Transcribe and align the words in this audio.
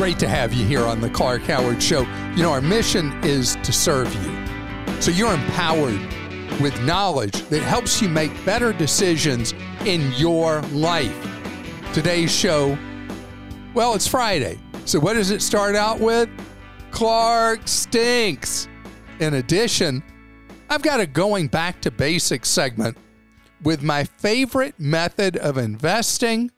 great 0.00 0.18
to 0.18 0.26
have 0.26 0.54
you 0.54 0.64
here 0.64 0.86
on 0.86 0.98
the 0.98 1.10
Clark 1.10 1.42
Howard 1.42 1.82
Show. 1.82 2.06
You 2.34 2.42
know, 2.42 2.52
our 2.52 2.62
mission 2.62 3.12
is 3.22 3.56
to 3.56 3.70
serve 3.70 4.10
you. 4.24 4.98
So 4.98 5.10
you're 5.10 5.34
empowered 5.34 6.00
with 6.58 6.80
knowledge 6.84 7.34
that 7.50 7.62
helps 7.62 8.00
you 8.00 8.08
make 8.08 8.32
better 8.46 8.72
decisions 8.72 9.52
in 9.84 10.10
your 10.12 10.62
life. 10.72 11.14
Today's 11.92 12.34
show, 12.34 12.78
well, 13.74 13.94
it's 13.94 14.06
Friday. 14.06 14.58
So 14.86 14.98
what 14.98 15.12
does 15.12 15.30
it 15.30 15.42
start 15.42 15.76
out 15.76 16.00
with? 16.00 16.30
Clark 16.92 17.68
stinks. 17.68 18.68
In 19.18 19.34
addition, 19.34 20.02
I've 20.70 20.80
got 20.80 21.00
a 21.00 21.06
going 21.06 21.48
back 21.48 21.82
to 21.82 21.90
basics 21.90 22.48
segment 22.48 22.96
with 23.62 23.82
my 23.82 24.04
favorite 24.04 24.80
method 24.80 25.36
of 25.36 25.58
investing. 25.58 26.50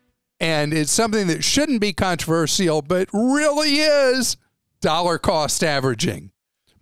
And 0.43 0.75
it's 0.75 0.91
something 0.91 1.29
that 1.29 1.45
shouldn't 1.45 1.81
be 1.81 1.93
controversial, 1.93 2.82
but 2.82 3.09
really 3.13 3.77
is 3.77 4.37
dollar 4.81 5.17
cost 5.17 5.63
averaging. 5.63 6.32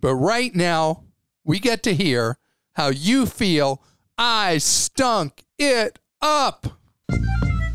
But 0.01 0.15
right 0.15 0.53
now, 0.55 1.03
we 1.43 1.59
get 1.59 1.83
to 1.83 1.93
hear 1.93 2.39
how 2.73 2.87
you 2.87 3.27
feel 3.27 3.83
I 4.17 4.57
stunk 4.57 5.43
it 5.59 5.99
up. 6.23 6.79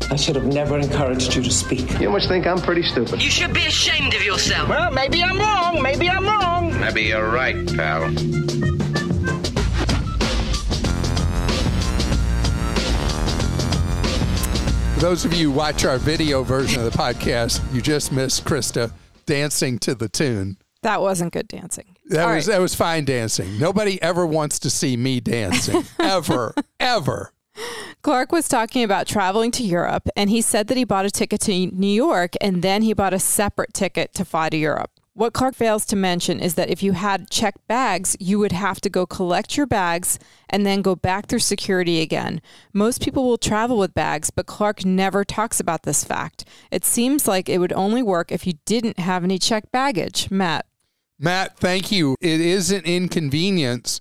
I 0.09 0.17
should 0.17 0.35
have 0.35 0.45
never 0.45 0.77
encouraged 0.77 1.35
you 1.35 1.43
to 1.43 1.51
speak. 1.51 2.01
You 2.01 2.09
must 2.09 2.27
think 2.27 2.45
I'm 2.45 2.59
pretty 2.59 2.83
stupid. 2.83 3.21
You 3.23 3.29
should 3.29 3.53
be 3.53 3.65
ashamed 3.65 4.13
of 4.13 4.23
yourself. 4.23 4.67
Well, 4.67 4.91
maybe 4.91 5.23
I'm 5.23 5.37
wrong. 5.39 5.81
Maybe 5.81 6.09
I'm 6.09 6.25
wrong. 6.25 6.77
Maybe 6.81 7.03
you're 7.03 7.29
right, 7.29 7.65
pal. 7.77 8.13
Those 14.99 15.25
of 15.25 15.33
you 15.35 15.51
who 15.51 15.55
watch 15.55 15.85
our 15.85 15.99
video 15.99 16.41
version 16.41 16.83
of 16.83 16.91
the 16.91 16.97
podcast, 16.97 17.61
you 17.71 17.81
just 17.81 18.11
missed 18.11 18.45
Christa 18.45 18.91
dancing 19.27 19.77
to 19.79 19.93
the 19.93 20.09
tune. 20.09 20.57
That 20.81 21.01
wasn't 21.01 21.33
good 21.33 21.47
dancing. 21.47 21.95
That 22.05 22.27
All 22.27 22.33
was 22.33 22.47
right. 22.47 22.53
that 22.55 22.61
was 22.61 22.73
fine 22.73 23.05
dancing. 23.05 23.59
Nobody 23.59 24.01
ever 24.01 24.25
wants 24.25 24.57
to 24.59 24.71
see 24.71 24.97
me 24.97 25.19
dancing. 25.19 25.83
ever. 25.99 26.55
ever. 26.79 27.31
Clark 28.01 28.31
was 28.31 28.47
talking 28.47 28.83
about 28.83 29.05
traveling 29.05 29.51
to 29.51 29.63
Europe, 29.63 30.09
and 30.15 30.31
he 30.31 30.41
said 30.41 30.67
that 30.67 30.77
he 30.77 30.83
bought 30.83 31.05
a 31.05 31.11
ticket 31.11 31.41
to 31.41 31.51
New 31.67 31.87
York 31.87 32.33
and 32.41 32.63
then 32.63 32.81
he 32.81 32.93
bought 32.93 33.13
a 33.13 33.19
separate 33.19 33.75
ticket 33.75 34.15
to 34.15 34.25
fly 34.25 34.49
to 34.49 34.57
Europe. 34.57 34.89
What 35.17 35.33
Clark 35.33 35.55
fails 35.55 35.83
to 35.87 35.95
mention 35.95 36.39
is 36.39 36.53
that 36.53 36.69
if 36.69 36.83
you 36.83 36.91
had 36.91 37.31
checked 37.31 37.67
bags, 37.67 38.15
you 38.19 38.37
would 38.37 38.51
have 38.51 38.79
to 38.81 38.87
go 38.87 39.07
collect 39.07 39.57
your 39.57 39.65
bags 39.65 40.19
and 40.47 40.63
then 40.63 40.83
go 40.83 40.95
back 40.95 41.25
through 41.25 41.39
security 41.39 42.01
again. 42.01 42.39
Most 42.71 43.01
people 43.01 43.27
will 43.27 43.39
travel 43.39 43.79
with 43.79 43.95
bags, 43.95 44.29
but 44.29 44.45
Clark 44.45 44.85
never 44.85 45.25
talks 45.25 45.59
about 45.59 45.81
this 45.81 46.03
fact. 46.03 46.45
It 46.69 46.85
seems 46.85 47.27
like 47.27 47.49
it 47.49 47.57
would 47.57 47.73
only 47.73 48.03
work 48.03 48.31
if 48.31 48.45
you 48.45 48.59
didn't 48.65 48.99
have 48.99 49.23
any 49.23 49.39
checked 49.39 49.71
baggage. 49.71 50.29
Matt. 50.29 50.67
Matt, 51.17 51.57
thank 51.57 51.91
you. 51.91 52.15
It 52.21 52.39
is 52.39 52.69
an 52.69 52.83
inconvenience 52.85 53.99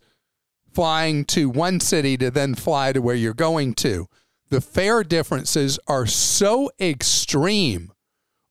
flying 0.75 1.25
to 1.29 1.49
one 1.49 1.81
city 1.81 2.19
to 2.19 2.31
then 2.31 2.55
fly 2.55 2.93
to 2.93 3.01
where 3.01 3.15
you're 3.15 3.33
going 3.33 3.73
to. 3.77 4.07
The 4.51 4.61
fare 4.61 5.03
differences 5.03 5.79
are 5.87 6.05
so 6.05 6.71
extreme 6.79 7.91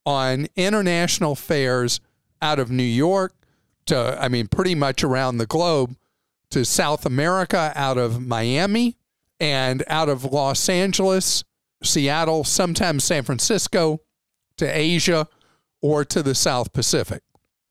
on 0.03 0.47
international 0.55 1.36
fares 1.36 1.99
out 2.45 2.59
of 2.59 2.69
New 2.69 2.83
York 2.83 3.33
to, 3.88 4.17
I 4.21 4.29
mean, 4.29 4.47
pretty 4.47 4.75
much 4.75 5.03
around 5.03 5.39
the 5.39 5.47
globe 5.47 5.95
to 6.52 6.63
South 6.63 7.03
America, 7.03 7.73
out 7.75 7.97
of 7.97 8.21
Miami, 8.21 8.97
and 9.39 9.83
out 9.87 10.09
of 10.09 10.23
Los 10.23 10.69
Angeles, 10.69 11.43
Seattle, 11.83 12.43
sometimes 12.43 13.03
San 13.03 13.23
Francisco, 13.23 14.02
to 14.57 14.65
Asia, 14.65 15.27
or 15.81 16.05
to 16.05 16.21
the 16.21 16.35
South 16.35 16.71
Pacific. 16.71 17.23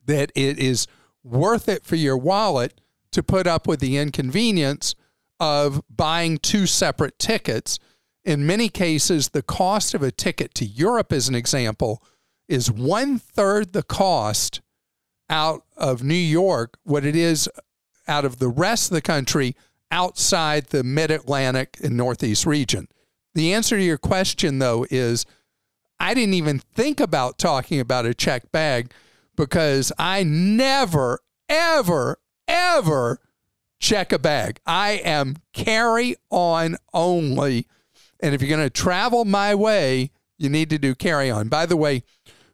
That 0.06 0.32
it 0.34 0.58
is 0.58 0.88
worth 1.22 1.68
it 1.68 1.84
for 1.84 1.94
your 1.94 2.16
wallet 2.16 2.80
to 3.12 3.22
put 3.22 3.46
up 3.46 3.68
with 3.68 3.78
the 3.78 3.96
inconvenience 3.96 4.96
of 5.38 5.82
buying 5.88 6.38
two 6.38 6.66
separate 6.66 7.20
tickets. 7.20 7.78
In 8.24 8.44
many 8.44 8.68
cases, 8.68 9.28
the 9.28 9.42
cost 9.42 9.94
of 9.94 10.02
a 10.02 10.10
ticket 10.10 10.52
to 10.54 10.64
Europe, 10.64 11.12
as 11.12 11.28
an 11.28 11.36
example, 11.36 12.02
is 12.48 12.72
one 12.72 13.20
third 13.20 13.72
the 13.72 13.84
cost 13.84 14.60
out 15.28 15.64
of 15.76 16.02
New 16.02 16.14
York, 16.14 16.78
what 16.84 17.04
it 17.04 17.16
is 17.16 17.48
out 18.06 18.24
of 18.24 18.38
the 18.38 18.48
rest 18.48 18.90
of 18.90 18.94
the 18.94 19.02
country 19.02 19.56
outside 19.90 20.66
the 20.66 20.84
mid 20.84 21.10
Atlantic 21.10 21.78
and 21.82 21.96
Northeast 21.96 22.46
region. 22.46 22.88
The 23.34 23.52
answer 23.52 23.76
to 23.76 23.82
your 23.82 23.98
question, 23.98 24.58
though, 24.58 24.86
is 24.90 25.26
I 25.98 26.14
didn't 26.14 26.34
even 26.34 26.58
think 26.58 27.00
about 27.00 27.38
talking 27.38 27.80
about 27.80 28.06
a 28.06 28.14
check 28.14 28.50
bag 28.52 28.92
because 29.36 29.92
I 29.98 30.22
never, 30.22 31.20
ever, 31.48 32.18
ever 32.46 33.20
check 33.80 34.12
a 34.12 34.18
bag. 34.18 34.60
I 34.66 34.92
am 35.04 35.36
carry 35.52 36.16
on 36.30 36.76
only. 36.92 37.66
And 38.20 38.34
if 38.34 38.40
you're 38.40 38.56
going 38.56 38.66
to 38.66 38.70
travel 38.70 39.24
my 39.24 39.54
way, 39.54 40.10
you 40.38 40.48
need 40.48 40.70
to 40.70 40.78
do 40.78 40.94
carry 40.94 41.30
on. 41.30 41.48
By 41.48 41.66
the 41.66 41.76
way, 41.76 42.02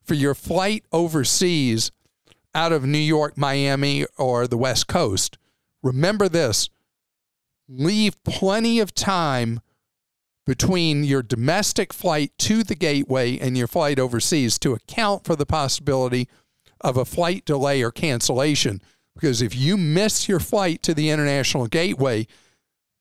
for 0.03 0.15
your 0.15 0.35
flight 0.35 0.85
overseas 0.93 1.93
out 2.55 2.73
of 2.73 2.85
New 2.85 2.99
York, 2.99 3.37
Miami, 3.37 4.07
or 4.17 4.47
the 4.47 4.57
West 4.57 4.87
Coast, 4.87 5.39
remember 5.83 6.29
this 6.29 6.69
leave 7.69 8.23
plenty 8.25 8.81
of 8.81 8.95
time 8.95 9.61
between 10.47 11.05
your 11.05 11.23
domestic 11.23 11.93
flight 11.93 12.33
to 12.39 12.65
the 12.65 12.75
gateway 12.75 13.39
and 13.39 13.57
your 13.57 13.69
flight 13.69 14.01
overseas 14.01 14.59
to 14.59 14.73
account 14.73 15.25
for 15.25 15.37
the 15.37 15.47
possibility 15.47 16.29
of 16.81 16.97
a 16.97 17.05
flight 17.05 17.45
delay 17.45 17.83
or 17.83 17.93
cancellation. 17.93 18.83
Because 19.15 19.43
if 19.43 19.55
you 19.55 19.77
miss 19.77 20.29
your 20.29 20.41
flight 20.41 20.83
to 20.83 20.95
the 20.95 21.11
international 21.11 21.69
gateway 21.69 22.27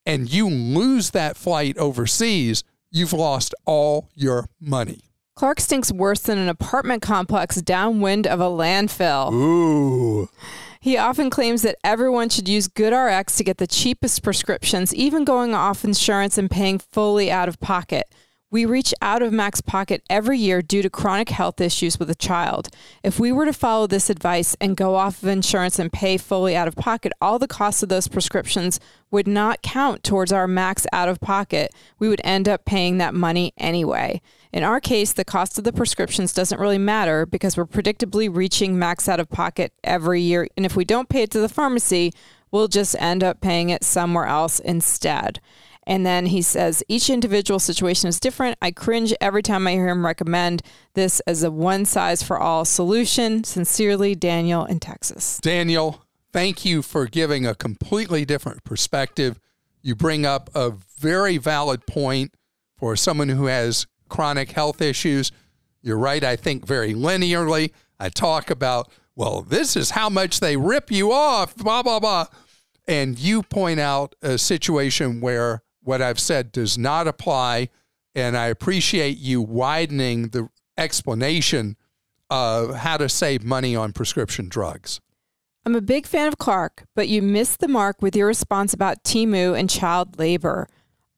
and 0.05 0.31
you 0.31 0.47
lose 0.47 1.11
that 1.11 1.37
flight 1.37 1.77
overseas, 1.77 2.63
you've 2.91 3.13
lost 3.13 3.55
all 3.65 4.09
your 4.13 4.47
money. 4.59 5.08
Clark 5.39 5.61
stinks 5.61 5.89
worse 5.89 6.19
than 6.19 6.37
an 6.37 6.49
apartment 6.49 7.01
complex 7.01 7.61
downwind 7.61 8.27
of 8.27 8.41
a 8.41 8.43
landfill. 8.43 9.31
Ooh. 9.31 10.27
He 10.81 10.97
often 10.97 11.29
claims 11.29 11.61
that 11.61 11.77
everyone 11.81 12.27
should 12.27 12.49
use 12.49 12.67
GoodRx 12.67 13.37
to 13.37 13.45
get 13.45 13.57
the 13.57 13.65
cheapest 13.65 14.21
prescriptions, 14.21 14.93
even 14.93 15.23
going 15.23 15.53
off 15.53 15.85
insurance 15.85 16.37
and 16.37 16.51
paying 16.51 16.77
fully 16.77 17.31
out 17.31 17.47
of 17.47 17.57
pocket. 17.61 18.13
We 18.51 18.65
reach 18.65 18.93
out 19.01 19.21
of 19.21 19.31
max 19.31 19.61
pocket 19.61 20.03
every 20.09 20.37
year 20.37 20.61
due 20.61 20.81
to 20.81 20.89
chronic 20.89 21.29
health 21.29 21.61
issues 21.61 21.97
with 21.97 22.09
a 22.09 22.15
child. 22.15 22.67
If 23.01 23.17
we 23.17 23.31
were 23.31 23.45
to 23.45 23.53
follow 23.53 23.87
this 23.87 24.09
advice 24.09 24.57
and 24.59 24.75
go 24.75 24.95
off 24.95 25.23
of 25.23 25.29
insurance 25.29 25.79
and 25.79 25.89
pay 25.93 26.17
fully 26.17 26.53
out 26.53 26.67
of 26.67 26.75
pocket, 26.75 27.13
all 27.21 27.39
the 27.39 27.47
costs 27.47 27.81
of 27.81 27.87
those 27.87 28.09
prescriptions 28.09 28.77
would 29.09 29.27
not 29.27 29.61
count 29.61 30.03
towards 30.03 30.33
our 30.33 30.47
max 30.47 30.85
out 30.91 31.07
of 31.07 31.21
pocket. 31.21 31.73
We 31.97 32.09
would 32.09 32.21
end 32.25 32.49
up 32.49 32.65
paying 32.65 32.97
that 32.97 33.13
money 33.13 33.53
anyway. 33.57 34.19
In 34.51 34.63
our 34.63 34.79
case, 34.79 35.13
the 35.13 35.25
cost 35.25 35.57
of 35.59 35.63
the 35.63 35.73
prescriptions 35.73 36.33
doesn't 36.33 36.59
really 36.59 36.79
matter 36.79 37.25
because 37.25 37.55
we're 37.55 37.65
predictably 37.65 38.33
reaching 38.33 38.79
max 38.79 39.07
out 39.07 39.19
of 39.19 39.29
pocket 39.29 39.73
every 39.83 40.21
year. 40.21 40.47
And 40.57 40.65
if 40.65 40.75
we 40.75 40.85
don't 40.85 41.09
pay 41.09 41.23
it 41.23 41.31
to 41.31 41.39
the 41.39 41.49
pharmacy, 41.49 42.13
we'll 42.51 42.67
just 42.67 42.95
end 42.99 43.23
up 43.23 43.41
paying 43.41 43.69
it 43.69 43.83
somewhere 43.83 44.25
else 44.25 44.59
instead. 44.59 45.39
And 45.85 46.05
then 46.05 46.27
he 46.27 46.41
says, 46.41 46.83
each 46.87 47.09
individual 47.09 47.59
situation 47.59 48.09
is 48.09 48.19
different. 48.19 48.57
I 48.61 48.71
cringe 48.71 49.13
every 49.21 49.41
time 49.41 49.67
I 49.67 49.71
hear 49.71 49.87
him 49.87 50.05
recommend 50.05 50.61
this 50.93 51.19
as 51.21 51.43
a 51.43 51.51
one 51.51 51.85
size 51.85 52.21
for 52.21 52.39
all 52.39 52.65
solution. 52.65 53.43
Sincerely, 53.43 54.15
Daniel 54.15 54.65
in 54.65 54.79
Texas. 54.79 55.39
Daniel, 55.41 56.05
thank 56.31 56.65
you 56.65 56.81
for 56.81 57.05
giving 57.07 57.45
a 57.45 57.55
completely 57.55 58.25
different 58.25 58.63
perspective. 58.63 59.39
You 59.81 59.95
bring 59.95 60.25
up 60.25 60.49
a 60.53 60.71
very 60.99 61.37
valid 61.37 61.87
point 61.87 62.33
for 62.77 62.95
someone 62.95 63.29
who 63.29 63.45
has 63.45 63.87
chronic 64.09 64.51
health 64.51 64.81
issues. 64.81 65.31
You're 65.81 65.97
right, 65.97 66.23
I 66.23 66.35
think 66.35 66.65
very 66.65 66.93
linearly. 66.93 67.71
I 67.99 68.09
talk 68.09 68.49
about, 68.49 68.91
well, 69.15 69.41
this 69.41 69.75
is 69.75 69.91
how 69.91 70.09
much 70.09 70.39
they 70.39 70.57
rip 70.57 70.91
you 70.91 71.11
off, 71.11 71.55
blah, 71.55 71.83
blah, 71.83 71.99
blah. 71.99 72.27
And 72.87 73.17
you 73.19 73.43
point 73.43 73.79
out 73.79 74.15
a 74.21 74.37
situation 74.37 75.21
where 75.21 75.61
what 75.83 76.01
I've 76.01 76.19
said 76.19 76.51
does 76.51 76.77
not 76.77 77.07
apply. 77.07 77.69
And 78.15 78.35
I 78.35 78.47
appreciate 78.47 79.17
you 79.17 79.41
widening 79.41 80.29
the 80.29 80.49
explanation 80.77 81.77
of 82.29 82.75
how 82.75 82.97
to 82.97 83.09
save 83.09 83.43
money 83.43 83.75
on 83.75 83.93
prescription 83.93 84.49
drugs. 84.49 84.99
I'm 85.65 85.75
a 85.75 85.81
big 85.81 86.07
fan 86.07 86.27
of 86.27 86.37
Clark, 86.37 86.85
but 86.95 87.07
you 87.09 87.21
missed 87.21 87.59
the 87.59 87.67
mark 87.67 88.01
with 88.01 88.15
your 88.15 88.27
response 88.27 88.73
about 88.73 89.03
Temu 89.03 89.57
and 89.57 89.69
child 89.69 90.17
labor. 90.17 90.67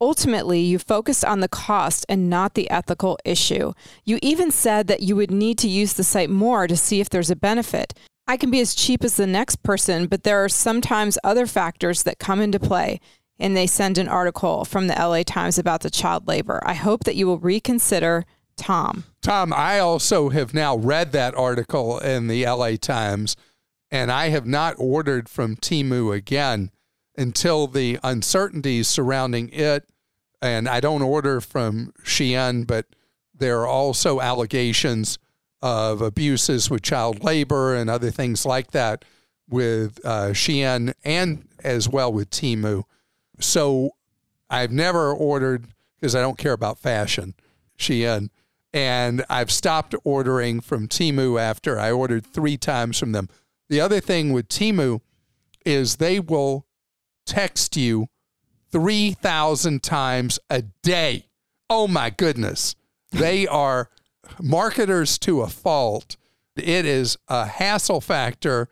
Ultimately, 0.02 0.60
you 0.60 0.80
focused 0.80 1.24
on 1.24 1.42
the 1.42 1.48
cost 1.48 2.08
and 2.10 2.28
not 2.28 2.56
the 2.56 2.70
ethical 2.72 3.20
issue. 3.24 3.74
You 4.04 4.18
even 4.24 4.50
said 4.50 4.88
that 4.88 5.04
you 5.04 5.16
would 5.16 5.30
need 5.30 5.60
to 5.60 5.70
use 5.70 5.94
the 5.94 6.04
site 6.04 6.32
more 6.32 6.66
to 6.66 6.76
see 6.76 7.00
if 7.00 7.10
there's 7.10 7.30
a 7.30 7.36
benefit. 7.36 7.94
I 8.28 8.36
can 8.36 8.50
be 8.50 8.60
as 8.60 8.74
cheap 8.74 9.04
as 9.04 9.16
the 9.16 9.28
next 9.28 9.62
person, 9.62 10.08
but 10.08 10.24
there 10.24 10.44
are 10.44 10.50
sometimes 10.50 11.20
other 11.24 11.46
factors 11.46 12.02
that 12.04 12.18
come 12.18 12.42
into 12.42 12.60
play. 12.60 13.00
And 13.40 13.56
they 13.56 13.68
send 13.68 14.00
an 14.00 14.08
article 14.08 14.66
from 14.66 14.88
the 14.88 14.96
LA 14.96 15.22
Times 15.24 15.60
about 15.60 15.82
the 15.82 15.90
child 15.90 16.28
labor. 16.28 16.62
I 16.66 16.74
hope 16.74 17.04
that 17.04 17.16
you 17.16 17.28
will 17.28 17.40
reconsider 17.40 18.26
Tom. 18.56 19.04
Tom, 19.22 19.54
I 19.54 19.80
also 19.80 20.30
have 20.30 20.54
now 20.54 20.78
read 20.78 21.12
that 21.12 21.36
article 21.36 22.00
in 22.00 22.28
the 22.28 22.46
LA 22.46 22.76
Times, 22.76 23.36
and 23.92 24.12
I 24.12 24.30
have 24.30 24.46
not 24.48 24.76
ordered 24.78 25.30
from 25.30 25.56
Temu 25.56 26.16
again 26.16 26.72
until 27.18 27.68
the 27.68 28.00
uncertainties 28.04 28.88
surrounding 28.88 29.50
it. 29.50 29.86
And 30.42 30.68
I 30.68 30.80
don't 30.80 31.02
order 31.02 31.40
from 31.40 31.94
Shein, 32.04 32.66
but 32.66 32.86
there 33.38 33.60
are 33.62 33.68
also 33.68 34.20
allegations 34.20 35.20
of 35.62 36.02
abuses 36.02 36.70
with 36.70 36.82
child 36.82 37.24
labor 37.24 37.76
and 37.76 37.90
other 37.90 38.10
things 38.10 38.46
like 38.46 38.72
that 38.72 39.06
with 39.48 40.00
uh, 40.04 40.30
Shein 40.30 40.94
and 41.04 41.48
as 41.64 41.88
well 41.88 42.12
with 42.12 42.30
Temu. 42.32 42.84
So 43.40 43.92
I've 44.50 44.72
never 44.72 45.14
ordered 45.14 45.68
because 46.00 46.16
I 46.16 46.22
don't 46.22 46.38
care 46.38 46.54
about 46.54 46.80
fashion, 46.80 47.36
Shein. 47.78 48.30
And 48.74 49.26
I've 49.30 49.52
stopped 49.52 49.94
ordering 50.04 50.62
from 50.62 50.88
Temu 50.88 51.40
after 51.40 51.78
I 51.78 51.92
ordered 51.92 52.26
three 52.26 52.58
times 52.58 52.98
from 52.98 53.12
them. 53.12 53.30
The 53.70 53.82
other 53.82 54.00
thing 54.00 54.32
with 54.32 54.48
Temu 54.48 55.02
is 55.66 55.98
they 55.98 56.20
will 56.20 56.66
text 57.26 57.78
you 57.78 58.08
3,000 58.72 59.84
times 59.84 60.40
a 60.50 60.64
day. 60.84 61.28
Oh 61.70 61.88
my 61.88 62.10
goodness. 62.10 62.76
They 63.12 63.48
are 63.48 63.90
marketers 64.42 65.18
to 65.20 65.42
a 65.42 65.48
fault. 65.48 66.18
It 66.56 66.86
is 66.86 67.18
a 67.28 67.46
hassle 67.46 68.02
factor 68.02 68.70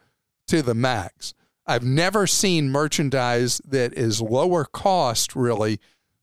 to 0.47 0.61
the 0.61 0.75
max. 0.75 1.33
I've 1.65 1.83
never 1.83 2.25
seen 2.25 2.71
merchandise 2.71 3.61
that 3.67 3.93
is 3.93 4.21
lower 4.21 4.65
cost, 4.65 5.35
really, 5.35 5.79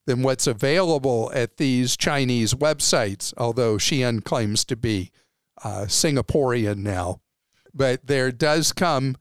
than 0.07 0.23
what's 0.23 0.47
available 0.47 1.31
at 1.35 1.57
these 1.57 1.97
Chinese 1.97 2.55
websites, 2.55 3.33
although 3.37 3.77
Shein 3.77 4.25
claims 4.25 4.65
to 4.65 4.77
be 4.77 5.11
uh, 5.63 5.83
Singaporean 5.87 6.79
now. 6.79 7.21
But 7.73 8.07
there 8.07 8.33
does 8.33 8.73
come 8.73 9.17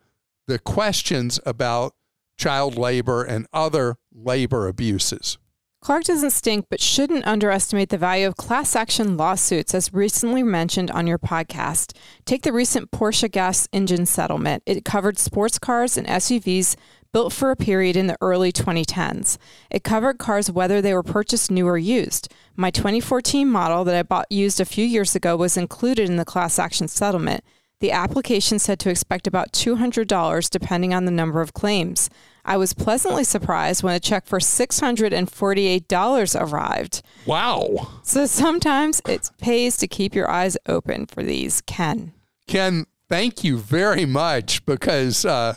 the 0.47 0.59
questions 0.59 1.39
about 1.45 1.93
child 2.37 2.77
labor 2.77 3.23
and 3.23 3.47
other 3.53 3.97
labor 4.15 4.67
abuses. 4.67 5.37
Clark 5.81 6.05
doesn't 6.05 6.31
stink, 6.31 6.65
but 6.71 6.81
shouldn't 6.81 7.27
underestimate 7.27 7.89
the 7.89 7.97
value 7.97 8.25
of 8.25 8.35
class 8.35 8.75
action 8.75 9.17
lawsuits, 9.17 9.75
as 9.75 9.93
recently 9.93 10.41
mentioned 10.41 10.89
on 10.89 11.05
your 11.05 11.19
podcast. 11.19 11.95
Take 12.25 12.41
the 12.41 12.51
recent 12.51 12.89
Porsche 12.89 13.29
gas 13.29 13.67
engine 13.71 14.07
settlement. 14.07 14.63
It 14.65 14.83
covered 14.83 15.19
sports 15.19 15.59
cars 15.59 15.95
and 15.95 16.07
SUVs 16.07 16.75
built 17.13 17.31
for 17.31 17.51
a 17.51 17.55
period 17.55 17.95
in 17.95 18.07
the 18.07 18.17
early 18.19 18.51
2010s. 18.51 19.37
It 19.69 19.83
covered 19.83 20.17
cars 20.17 20.49
whether 20.49 20.81
they 20.81 20.93
were 20.93 21.03
purchased 21.03 21.51
new 21.51 21.67
or 21.67 21.77
used. 21.77 22.33
My 22.55 22.71
2014 22.71 23.47
model 23.47 23.83
that 23.83 23.95
I 23.95 24.01
bought 24.01 24.31
used 24.31 24.59
a 24.59 24.65
few 24.65 24.85
years 24.85 25.15
ago 25.15 25.37
was 25.37 25.55
included 25.55 26.09
in 26.09 26.15
the 26.15 26.25
class 26.25 26.57
action 26.57 26.87
settlement. 26.87 27.43
The 27.79 27.91
application 27.91 28.57
said 28.57 28.79
to 28.79 28.89
expect 28.89 29.27
about 29.27 29.51
$200 29.51 30.49
depending 30.49 30.95
on 30.95 31.05
the 31.05 31.11
number 31.11 31.41
of 31.41 31.53
claims. 31.53 32.09
I 32.45 32.57
was 32.57 32.73
pleasantly 32.73 33.23
surprised 33.23 33.81
when 33.81 33.95
a 33.95 33.99
check 33.99 34.27
for 34.27 34.37
$648 34.39 36.41
arrived. 36.41 37.01
Wow. 37.25 37.87
So 38.03 38.27
sometimes 38.27 39.01
it 39.07 39.31
pays 39.39 39.77
to 39.77 39.87
keep 39.87 40.13
your 40.13 40.29
eyes 40.29 40.57
open 40.67 41.07
for 41.07 41.23
these, 41.23 41.61
Ken. 41.61 42.13
Ken, 42.47 42.85
thank 43.09 43.43
you 43.43 43.57
very 43.57 44.05
much 44.05 44.63
because 44.65 45.25
uh, 45.25 45.55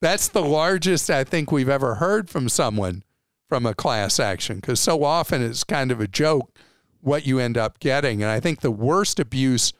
that's 0.00 0.28
the 0.28 0.42
largest 0.42 1.10
I 1.10 1.24
think 1.24 1.50
we've 1.50 1.68
ever 1.68 1.96
heard 1.96 2.30
from 2.30 2.48
someone 2.48 3.02
from 3.48 3.66
a 3.66 3.74
class 3.74 4.20
action 4.20 4.56
because 4.56 4.78
so 4.78 5.02
often 5.02 5.42
it's 5.42 5.64
kind 5.64 5.90
of 5.90 6.00
a 6.00 6.06
joke 6.06 6.56
what 7.00 7.26
you 7.26 7.40
end 7.40 7.58
up 7.58 7.80
getting. 7.80 8.22
And 8.22 8.30
I 8.30 8.38
think 8.38 8.60
the 8.60 8.70
worst 8.70 9.18
abuse 9.18 9.72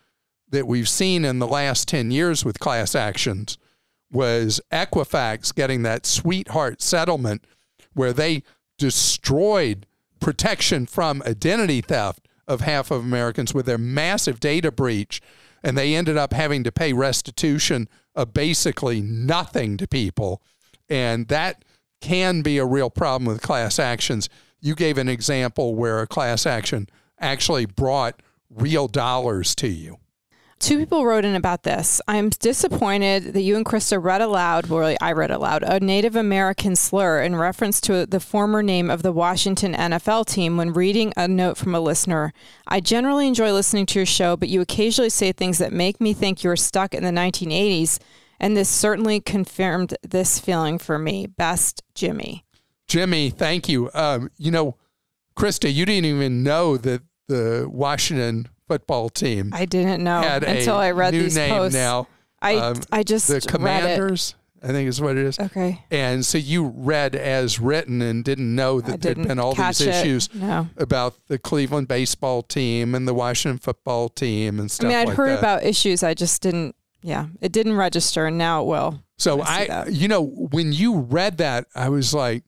that 0.50 0.67
we've 0.67 0.88
seen 0.88 1.25
in 1.25 1.38
the 1.38 1.47
last 1.47 1.87
10 1.87 2.11
years 2.11 2.44
with 2.44 2.58
class 2.58 2.97
actions 2.97 3.56
was 4.12 4.61
Equifax 4.73 5.55
getting 5.55 5.83
that 5.83 6.07
sweetheart 6.07 6.83
settlement 6.83 7.45
where 7.95 8.12
they 8.12 8.43
destroyed 8.79 9.87
protection 10.21 10.87
from 10.87 11.23
identity 11.27 11.81
theft 11.81 12.29
of 12.47 12.61
half 12.61 12.91
of 12.91 13.03
Americans 13.03 13.55
with 13.55 13.67
their 13.67 13.79
massive 13.79 14.41
data 14.41 14.73
breach. 14.73 15.21
And 15.62 15.77
they 15.77 15.95
ended 15.95 16.17
up 16.17 16.33
having 16.33 16.65
to 16.65 16.73
pay 16.73 16.93
restitution 16.93 17.89
of 18.15 18.33
basically 18.33 19.01
nothing 19.01 19.77
to 19.77 19.87
people. 19.87 20.43
And 20.89 21.29
that 21.29 21.65
can 22.01 22.43
be 22.43 22.59
a 22.59 22.65
real 22.65 22.91
problem 22.91 23.27
with 23.27 23.43
class 23.43 23.79
actions. 23.79 24.29
You 24.61 24.75
gave 24.75 24.99
an 24.99 25.09
example 25.09 25.75
where 25.75 26.01
a 26.01 26.07
class 26.07 26.47
action 26.47 26.89
actually 27.19 27.67
brought 27.67 28.21
real 28.49 28.89
dollars 28.89 29.55
to 29.57 29.69
you. 29.69 29.99
Two 30.61 30.79
people 30.79 31.07
wrote 31.07 31.25
in 31.25 31.35
about 31.35 31.62
this. 31.62 32.03
I'm 32.07 32.29
disappointed 32.29 33.33
that 33.33 33.41
you 33.41 33.57
and 33.57 33.65
Christa 33.65 34.01
read 34.01 34.21
aloud, 34.21 34.67
well, 34.67 34.95
I 35.01 35.12
read 35.12 35.31
aloud, 35.31 35.62
a 35.62 35.81
Native 35.81 36.15
American 36.15 36.77
slur 36.77 37.23
in 37.23 37.35
reference 37.35 37.81
to 37.83 38.05
the 38.05 38.21
former 38.21 38.62
name 38.62 38.91
of 38.91 39.03
the 39.03 39.11
Washington 39.11 39.73
NFL 39.73 40.27
team 40.27 40.59
when 40.59 40.75
reading 40.75 41.15
a 41.17 41.27
note 41.27 41.57
from 41.57 41.75
a 41.75 41.81
listener. 41.81 42.35
I 42.69 42.81
generally 42.81 43.27
enjoy 43.27 43.55
listening 43.55 43.87
to 43.87 43.99
your 44.01 44.07
show, 44.07 44.37
but 44.37 44.51
you 44.51 44.61
occasionally 44.61 45.09
say 45.09 45.33
things 45.33 45.57
that 45.59 45.73
make 45.73 45.99
me 45.99 46.12
think 46.12 46.45
you 46.45 46.51
are 46.51 46.57
stuck 46.57 46.95
in 46.95 47.05
the 47.05 47.11
1980s, 47.11 47.99
and 48.39 48.55
this 48.55 48.69
certainly 48.69 49.19
confirmed 49.19 49.97
this 50.03 50.39
feeling 50.39 50.79
for 50.79 50.99
me. 50.99 51.27
Best, 51.27 51.83
Jimmy. 51.95 52.45
Jimmy, 52.87 53.31
thank 53.31 53.67
you. 53.67 53.91
Um, 53.95 54.31
you 54.37 54.51
know, 54.51 54.77
Christa, 55.39 55.73
you 55.73 55.87
didn't 55.87 56.05
even 56.05 56.43
know 56.43 56.77
that 56.77 57.01
the 57.29 57.67
Washington 57.67 58.47
football 58.71 59.09
team. 59.09 59.51
I 59.53 59.65
didn't 59.65 60.05
know 60.05 60.21
until 60.23 60.77
I 60.77 60.93
read 60.93 61.13
new 61.13 61.23
these 61.25 61.37
name 61.37 61.51
posts. 61.51 61.75
now. 61.75 62.07
I 62.41 62.55
Um, 62.55 62.81
I 62.93 63.03
just 63.03 63.27
the. 63.29 63.41
Commanders, 63.41 64.35
I 64.63 64.69
think 64.69 64.89
is 64.89 65.01
what 65.01 65.17
it 65.17 65.25
is. 65.27 65.39
Okay. 65.41 65.83
And 65.91 66.25
so 66.25 66.39
you 66.39 66.67
read 66.77 67.15
as 67.17 67.59
written 67.59 68.01
and 68.01 68.23
didn't 68.25 68.55
know 68.55 68.81
that 68.81 69.01
there'd 69.01 69.17
didn't 69.17 69.27
been 69.29 69.39
all 69.41 69.55
these 69.55 69.81
issues 69.81 70.29
No. 70.35 70.69
about 70.77 71.15
the 71.27 71.39
Cleveland 71.39 71.89
baseball 71.89 72.43
team 72.43 72.95
and 72.95 73.09
the 73.09 73.15
Washington 73.15 73.59
football 73.59 74.09
team 74.09 74.61
and 74.61 74.71
stuff. 74.71 74.87
I 74.87 74.89
mean, 74.89 74.99
I'd 74.99 75.09
like 75.09 75.17
heard 75.17 75.31
that. 75.31 75.39
about 75.41 75.65
issues. 75.65 76.03
I 76.03 76.15
just 76.15 76.41
didn't. 76.43 76.77
Yeah, 77.03 77.27
it 77.41 77.51
didn't 77.51 77.77
register, 77.77 78.27
and 78.27 78.39
now 78.39 78.63
it 78.63 78.67
will. 78.67 79.03
So 79.19 79.41
I 79.43 79.67
I, 79.71 79.87
you 79.89 80.07
know, 80.07 80.23
when 80.23 80.73
you 80.73 80.99
read 81.01 81.39
that, 81.39 81.67
I 81.75 81.89
was 81.89 82.15
like, 82.15 82.45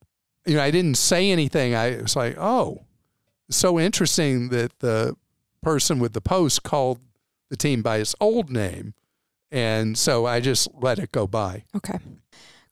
you 0.47 0.55
know, 0.57 0.63
I 0.63 0.71
didn't 0.71 0.97
say 0.97 1.31
anything. 1.31 1.75
I 1.75 1.97
was 2.03 2.15
like, 2.17 2.37
oh, 2.39 2.85
so 3.51 3.79
interesting 3.81 4.49
that 4.51 4.79
the 4.79 5.17
person 5.63 5.99
with 5.99 6.13
the 6.13 6.21
post 6.21 6.63
called 6.63 6.99
the 7.51 7.57
team 7.57 7.83
by 7.83 7.99
its 7.99 8.15
old 8.21 8.51
name. 8.51 8.95
And 9.51 9.97
so 9.97 10.27
I 10.27 10.41
just 10.41 10.69
let 10.75 10.99
it 10.99 11.13
go 11.13 11.27
by. 11.27 11.65
Okay. 11.77 11.99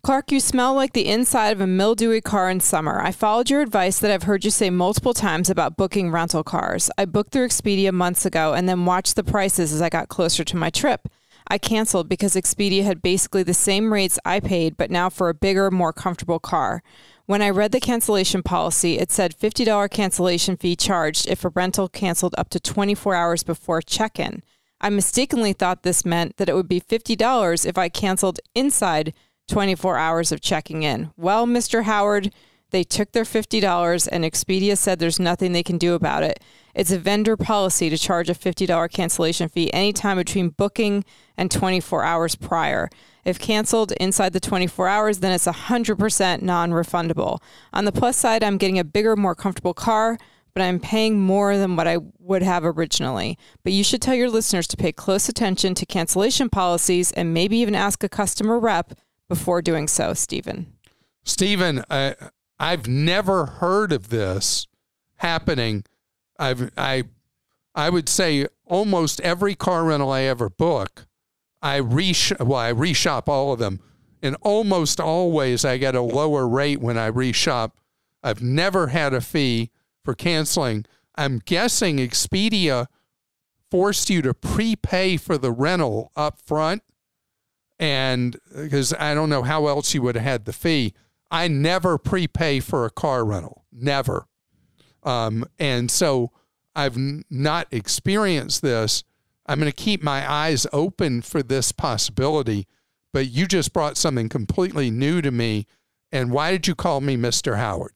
Clark, 0.03 0.33
you 0.33 0.41
smell 0.41 0.75
like 0.75 0.95
the 0.95 1.09
inside 1.09 1.51
of 1.51 1.61
a 1.61 1.67
mildewy 1.67 2.23
car 2.23 2.49
in 2.49 2.61
summer. 2.61 3.03
I 3.03 3.13
followed 3.13 3.51
your 3.51 3.61
advice 3.61 3.99
that 3.99 4.11
I've 4.11 4.23
heard 4.23 4.47
you 4.47 4.51
say 4.51 4.71
multiple 4.71 5.13
times 5.13 5.51
about 5.51 5.77
booking 5.77 6.11
rental 6.11 6.43
cars. 6.43 6.91
I 6.97 7.05
booked 7.05 7.33
through 7.33 7.49
Expedia 7.49 7.93
months 7.93 8.25
ago 8.25 8.55
and 8.55 8.67
then 8.67 8.87
watched 8.87 9.15
the 9.15 9.25
prices 9.25 9.75
as 9.75 9.83
I 9.83 9.91
got 9.91 10.09
closer 10.09 10.43
to 10.43 10.57
my 10.57 10.71
trip. 10.71 11.07
I 11.49 11.59
canceled 11.59 12.09
because 12.09 12.35
Expedia 12.35 12.85
had 12.85 13.03
basically 13.03 13.43
the 13.43 13.53
same 13.53 13.93
rates 13.93 14.19
I 14.25 14.41
paid, 14.41 14.79
but 14.79 14.91
now 14.91 15.11
for 15.11 15.29
a 15.29 15.35
bigger, 15.35 15.71
more 15.71 15.93
comfortable 15.93 16.39
car. 16.39 16.83
When 17.31 17.43
I 17.43 17.51
read 17.51 17.71
the 17.71 17.79
cancellation 17.79 18.43
policy, 18.43 18.99
it 18.99 19.13
said 19.13 19.39
$50 19.39 19.89
cancellation 19.93 20.57
fee 20.57 20.75
charged 20.75 21.29
if 21.29 21.45
a 21.45 21.51
rental 21.51 21.89
canceled 21.89 22.35
up 22.37 22.49
to 22.49 22.59
24 22.59 23.15
hours 23.15 23.45
before 23.45 23.81
check 23.81 24.19
in. 24.19 24.43
I 24.81 24.91
mistakenly 24.91 25.53
thought 25.53 25.85
this 25.85 26.05
meant 26.05 26.39
that 26.39 26.49
it 26.49 26.57
would 26.57 26.67
be 26.67 26.81
$50 26.81 27.65
if 27.65 27.79
I 27.79 27.89
canceled 27.89 28.41
inside 28.57 29.15
24 29.47 29.97
hours 29.97 30.33
of 30.33 30.41
checking 30.41 30.83
in. 30.83 31.13
Well, 31.17 31.47
Mr. 31.47 31.85
Howard, 31.85 32.35
they 32.71 32.85
took 32.85 33.13
their 33.13 33.25
$50 33.25 34.09
and 34.11 34.25
Expedia 34.25 34.77
said 34.77 34.99
there's 34.99 35.21
nothing 35.21 35.53
they 35.53 35.63
can 35.63 35.79
do 35.79 35.95
about 35.95 36.23
it. 36.23 36.43
It's 36.75 36.93
a 36.93 36.99
vendor 36.99 37.37
policy 37.37 37.91
to 37.91 37.99
charge 37.99 38.31
a 38.31 38.35
$50 38.35 38.93
cancellation 38.93 39.49
fee 39.49 39.73
anytime 39.73 40.17
between 40.17 40.51
booking 40.51 41.05
and 41.37 41.51
24 41.51 42.05
hours 42.05 42.37
prior. 42.37 42.89
If 43.25 43.39
canceled 43.39 43.93
inside 43.93 44.33
the 44.33 44.41
24 44.41 44.89
hours, 44.89 45.19
then 45.19 45.33
it's 45.33 45.47
100% 45.47 46.43
non 46.43 46.71
refundable. 46.71 47.39
On 47.73 47.85
the 47.85 47.93
plus 47.93 48.17
side, 48.17 48.43
I'm 48.43 48.57
getting 48.57 48.79
a 48.79 48.85
bigger, 48.85 49.17
more 49.17 49.35
comfortable 49.35 49.75
car, 49.75 50.17
but 50.55 50.63
I'm 50.63 50.81
paying 50.81 51.21
more 51.21 51.57
than 51.57 51.77
what 51.77 51.87
I 51.87 51.99
would 52.19 52.43
have 52.43 52.65
originally. 52.65 53.39
But 53.63 53.73
you 53.73 53.85
should 53.85 54.03
tell 54.03 54.15
your 54.15 54.31
listeners 54.31 54.67
to 54.69 54.77
pay 54.77 54.93
close 54.93 55.29
attention 55.29 55.75
to 55.75 55.87
cancellation 55.87 56.49
policies 56.49 57.13
and 57.13 57.35
maybe 57.35 57.59
even 57.59 57.75
ask 57.75 58.03
a 58.03 58.09
customer 58.09 58.59
rep 58.59 58.93
before 59.29 59.63
doing 59.63 59.87
so, 59.87 60.15
Stephen. 60.15 60.73
Stephen, 61.25 61.85
I, 61.91 62.17
I've 62.61 62.87
never 62.87 63.47
heard 63.47 63.91
of 63.91 64.11
this 64.11 64.67
happening. 65.17 65.85
I've, 66.39 66.71
I, 66.77 67.05
I 67.75 67.89
would 67.89 68.07
say 68.07 68.47
almost 68.67 69.19
every 69.23 69.55
car 69.55 69.85
rental 69.85 70.13
I 70.13 70.23
ever 70.23 70.51
book, 70.51 71.07
I 71.63 71.81
resh 71.81 72.33
well, 72.39 72.59
I 72.59 72.73
reshop 72.73 73.29
all 73.29 73.53
of 73.55 73.59
them, 73.59 73.81
and 74.23 74.37
almost 74.43 75.01
always 75.01 75.65
I 75.65 75.79
get 75.79 75.95
a 75.95 76.03
lower 76.03 76.47
rate 76.47 76.81
when 76.81 76.99
I 76.99 77.11
reshop. 77.11 77.73
I've 78.23 78.43
never 78.43 78.89
had 78.89 79.15
a 79.15 79.23
fee 79.23 79.71
for 80.05 80.15
canceling. 80.15 80.85
I'm 81.17 81.39
guessing 81.39 81.97
Expedia 81.97 82.89
forced 83.71 84.11
you 84.11 84.21
to 84.21 84.35
prepay 84.35 85.17
for 85.17 85.39
the 85.39 85.53
rental 85.53 86.13
up 86.15 86.39
front. 86.39 86.83
And 87.79 88.37
because 88.55 88.93
I 88.93 89.15
don't 89.15 89.31
know 89.31 89.43
how 89.43 89.67
else 89.67 89.95
you 89.95 90.03
would 90.03 90.17
have 90.17 90.25
had 90.25 90.45
the 90.45 90.53
fee, 90.53 90.93
I 91.31 91.49
never 91.49 91.99
prepay 91.99 92.61
for 92.61 92.85
a 92.85 92.91
car 92.91 93.25
rental, 93.25 93.65
never. 93.73 94.27
Um, 95.03 95.45
and 95.59 95.91
so 95.91 96.33
I've 96.75 96.97
n- 96.97 97.25
not 97.31 97.69
experienced 97.71 98.63
this. 98.63 99.05
I'm 99.47 99.59
going 99.59 99.71
to 99.71 99.77
keep 99.77 100.03
my 100.03 100.31
eyes 100.31 100.67
open 100.73 101.23
for 101.23 101.43
this 101.43 101.73
possibility. 101.73 102.67
But 103.13 103.31
you 103.31 103.47
just 103.47 103.73
brought 103.73 103.97
something 103.97 104.29
completely 104.29 104.91
new 104.91 105.21
to 105.23 105.31
me. 105.31 105.67
And 106.13 106.31
why 106.31 106.53
did 106.53 106.67
you 106.67 106.75
call 106.75 107.01
me 107.01 107.17
Mr. 107.17 107.57
Howard? 107.57 107.93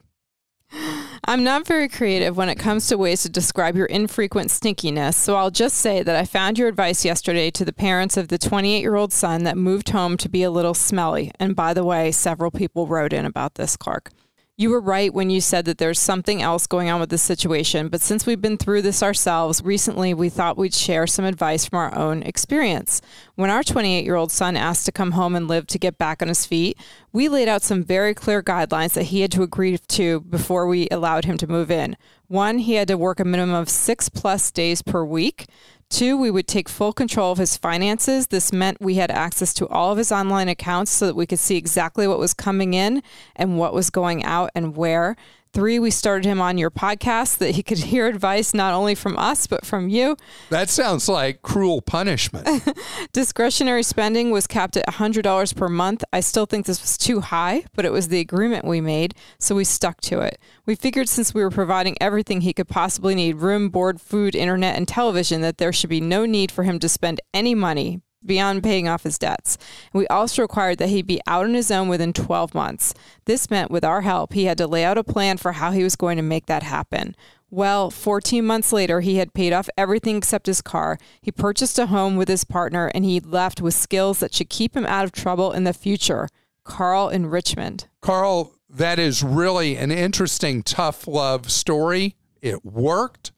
I'm 1.27 1.43
not 1.43 1.67
very 1.67 1.89
creative 1.89 2.37
when 2.37 2.51
it 2.51 2.59
comes 2.59 2.87
to 2.89 2.99
ways 2.99 3.23
to 3.23 3.31
describe 3.31 3.77
your 3.77 3.87
infrequent 3.87 4.51
stinkiness, 4.51 5.15
so 5.15 5.37
I'll 5.37 5.51
just 5.51 5.79
say 5.79 6.03
that 6.03 6.15
I 6.15 6.27
found 6.27 6.59
your 6.59 6.69
advice 6.69 7.03
yesterday 7.03 7.51
to 7.53 7.65
the 7.65 7.73
parents 7.73 8.19
of 8.19 8.29
the 8.29 8.37
28 8.37 8.81
year 8.81 8.95
old 8.95 9.11
son 9.11 9.45
that 9.45 9.57
moved 9.57 9.89
home 9.89 10.19
to 10.19 10.29
be 10.29 10.43
a 10.43 10.51
little 10.51 10.75
smelly. 10.75 11.31
And 11.41 11.57
by 11.57 11.73
the 11.73 11.85
way, 11.85 12.13
several 12.13 12.51
people 12.51 12.87
wrote 12.87 13.15
in 13.15 13.25
about 13.25 13.55
this, 13.55 13.75
Clark. 13.75 14.11
You 14.57 14.71
were 14.71 14.81
right 14.81 15.13
when 15.13 15.31
you 15.31 15.41
said 15.41 15.65
that 15.65 15.79
there's 15.79 15.99
something 15.99 16.41
else 16.41 16.69
going 16.69 16.89
on 16.89 17.01
with 17.01 17.11
this 17.11 17.25
situation, 17.25 17.89
but 17.89 18.01
since 18.01 18.25
we've 18.25 18.41
been 18.41 18.57
through 18.57 18.83
this 18.83 19.03
ourselves, 19.03 19.61
recently 19.65 20.15
we 20.15 20.29
thought 20.29 20.57
we'd 20.57 20.73
share 20.73 21.09
some 21.09 21.25
advice 21.25 21.67
from 21.67 21.81
our 21.81 21.99
own 21.99 22.23
experience. 22.23 23.03
When 23.35 23.51
our 23.51 23.65
28 23.65 24.05
year 24.05 24.15
old 24.15 24.31
son 24.31 24.57
asked 24.57 24.87
to 24.87 24.93
come 24.93 25.11
home 25.11 25.35
and 25.35 25.49
live 25.49 25.67
to 25.67 25.79
get 25.81 25.99
back 25.99 26.23
on 26.23 26.29
his 26.29 26.47
feet, 26.47 26.79
we 27.13 27.29
laid 27.29 27.49
out 27.49 27.63
some 27.63 27.83
very 27.83 28.15
clear 28.15 28.45
guidelines 28.45 28.93
that 28.93 29.07
he 29.07 29.23
had 29.23 29.33
to 29.33 29.43
agree 29.43 29.77
to 29.77 30.21
before 30.21 30.69
we 30.69 30.87
allowed 30.93 31.25
him 31.25 31.37
to 31.39 31.49
move 31.49 31.73
in. 31.73 31.97
One, 32.29 32.59
he 32.59 32.75
had 32.75 32.87
to 32.89 32.97
work 32.97 33.19
a 33.19 33.25
minimum 33.25 33.57
of 33.57 33.69
six 33.69 34.09
plus 34.09 34.53
days 34.53 34.83
per 34.83 35.05
week. 35.05 35.47
Two, 35.89 36.17
we 36.17 36.31
would 36.31 36.49
take 36.49 36.69
full 36.69 36.93
control 36.93 37.33
of 37.33 37.39
his 37.39 37.57
finances. 37.57 38.29
This 38.29 38.53
meant 38.53 38.81
we 38.81 38.97
had 38.97 39.11
access 39.11 39.55
to 39.55 39.69
all 39.69 39.93
of 39.93 39.99
his 39.99 40.11
online 40.11 40.49
accounts 40.49 40.91
so 40.91 41.07
that 41.07 41.17
we 41.17 41.27
could 41.27 41.39
see 41.39 41.57
exactly 41.57 42.09
what 42.09 42.19
was 42.19 42.35
coming 42.35 42.75
in 42.75 43.03
and 43.37 43.59
what 43.59 43.75
was 43.75 43.91
going 43.91 44.25
out 44.25 44.51
and 44.55 44.77
where. 44.77 45.17
Three, 45.55 45.79
we 45.79 45.93
started 45.93 46.25
him 46.25 46.41
on 46.41 46.59
your 46.59 46.73
podcast 46.73 47.39
that 47.39 47.53
he 47.53 47.63
could 47.63 47.79
hear 47.95 48.09
advice 48.09 48.55
not 48.55 48.75
only 48.75 48.97
from 48.97 49.17
us, 49.17 49.47
but 49.47 49.65
from 49.65 49.89
you. 49.89 50.17
That 50.51 50.69
sounds 50.69 51.09
like 51.09 51.43
cruel 51.43 51.81
punishment. 51.81 52.49
Discretionary 53.13 53.85
spending 53.85 54.33
was 54.33 54.49
capped 54.49 54.77
at 54.77 54.85
$100 54.87 55.57
per 55.57 55.69
month. 55.69 56.03
I 56.13 56.19
still 56.19 56.45
think 56.45 56.67
this 56.67 56.81
was 56.81 56.99
too 56.99 57.21
high, 57.21 57.67
but 57.77 57.85
it 57.85 57.93
was 57.93 58.09
the 58.09 58.19
agreement 58.19 58.65
we 58.65 58.81
made, 58.81 59.15
so 59.39 59.55
we 59.55 59.63
stuck 59.63 60.01
to 60.03 60.19
it. 60.23 60.41
We 60.67 60.75
figured 60.75 61.09
since 61.09 61.33
we 61.33 61.45
were 61.45 61.51
providing 61.51 61.97
everything 62.01 62.41
he 62.41 62.53
could 62.53 62.69
possibly 62.69 63.15
need 63.15 63.37
room, 63.37 63.69
board, 63.69 64.01
food, 64.01 64.35
internet, 64.35 64.77
and 64.77 64.89
television 64.89 65.41
that 65.43 65.59
there 65.59 65.73
should 65.73 65.91
be 65.91 66.01
no 66.01 66.27
need 66.27 66.51
for 66.51 66.65
him 66.65 66.81
to 66.81 66.89
spend 66.89 67.21
any 67.33 67.55
money 67.55 68.01
beyond 68.25 68.63
paying 68.63 68.89
off 68.89 69.05
his 69.05 69.19
debts. 69.19 69.59
We 69.93 70.07
also 70.09 70.43
required 70.43 70.79
that 70.79 70.89
he 70.89 71.03
be 71.03 71.21
out 71.27 71.45
on 71.45 71.55
his 71.55 71.71
own 71.71 71.89
within 71.89 72.13
12 72.13 72.55
months. 72.55 72.95
This 73.25 73.51
meant, 73.51 73.71
with 73.71 73.85
our 73.85 74.03
help, 74.03 74.33
he 74.33 74.45
had 74.45 74.59
to 74.59 74.67
lay 74.67 74.85
out 74.85 74.99
a 74.99 75.05
plan 75.05 75.37
for 75.37 75.53
how 75.53 75.71
he 75.73 75.83
was 75.83 75.97
going 75.97 76.17
to 76.17 76.23
make 76.23 76.47
that 76.47 76.63
happen. 76.63 77.15
Well, 77.51 77.91
14 77.91 78.45
months 78.45 78.73
later, 78.73 79.01
he 79.01 79.17
had 79.17 79.33
paid 79.33 79.53
off 79.53 79.69
everything 79.79 80.17
except 80.17 80.47
his 80.47 80.61
car. 80.61 80.99
He 81.21 81.31
purchased 81.31 81.79
a 81.79 81.87
home 81.87 82.17
with 82.17 82.29
his 82.29 82.43
partner 82.43 82.91
and 82.93 83.05
he 83.05 83.21
left 83.21 83.61
with 83.61 83.75
skills 83.75 84.19
that 84.19 84.35
should 84.35 84.51
keep 84.51 84.77
him 84.77 84.87
out 84.87 85.05
of 85.05 85.13
trouble 85.13 85.53
in 85.53 85.63
the 85.63 85.73
future. 85.73 86.29
Carl 86.65 87.09
in 87.09 87.27
Richmond. 87.27 87.87
Carl, 88.01 88.55
that 88.69 88.99
is 88.99 89.23
really 89.23 89.77
an 89.77 89.93
interesting 89.93 90.65
tough 90.65 91.07
love 91.07 91.51
story. 91.51 92.17
It 92.43 92.65
worked. 92.65 93.31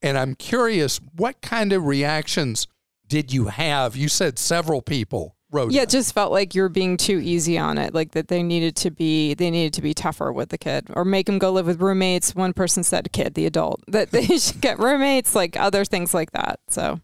And 0.00 0.16
I'm 0.16 0.34
curious, 0.34 0.98
what 1.14 1.40
kind 1.42 1.72
of 1.72 1.84
reactions 1.84 2.68
did 3.08 3.32
you 3.32 3.46
have? 3.46 3.96
You 3.96 4.08
said 4.08 4.38
several 4.38 4.82
people 4.82 5.36
wrote. 5.50 5.72
Yeah, 5.72 5.82
it 5.82 5.88
just 5.88 6.14
felt 6.14 6.32
like 6.32 6.54
you 6.54 6.62
were 6.62 6.68
being 6.68 6.96
too 6.96 7.18
easy 7.18 7.58
on 7.58 7.78
it. 7.78 7.94
Like 7.94 8.12
that 8.12 8.28
they 8.28 8.42
needed 8.42 8.76
to 8.76 8.90
be 8.90 9.34
they 9.34 9.50
needed 9.50 9.72
to 9.74 9.82
be 9.82 9.94
tougher 9.94 10.32
with 10.32 10.50
the 10.50 10.58
kid 10.58 10.88
or 10.94 11.04
make 11.04 11.28
him 11.28 11.38
go 11.38 11.52
live 11.52 11.66
with 11.66 11.80
roommates. 11.80 12.34
One 12.34 12.52
person 12.52 12.82
said 12.82 13.12
kid, 13.12 13.34
the 13.34 13.46
adult, 13.46 13.82
that 13.88 14.10
they 14.10 14.26
should 14.38 14.60
get 14.60 14.78
roommates, 14.78 15.34
like 15.34 15.58
other 15.58 15.84
things 15.84 16.14
like 16.14 16.32
that. 16.32 16.60
So 16.68 17.00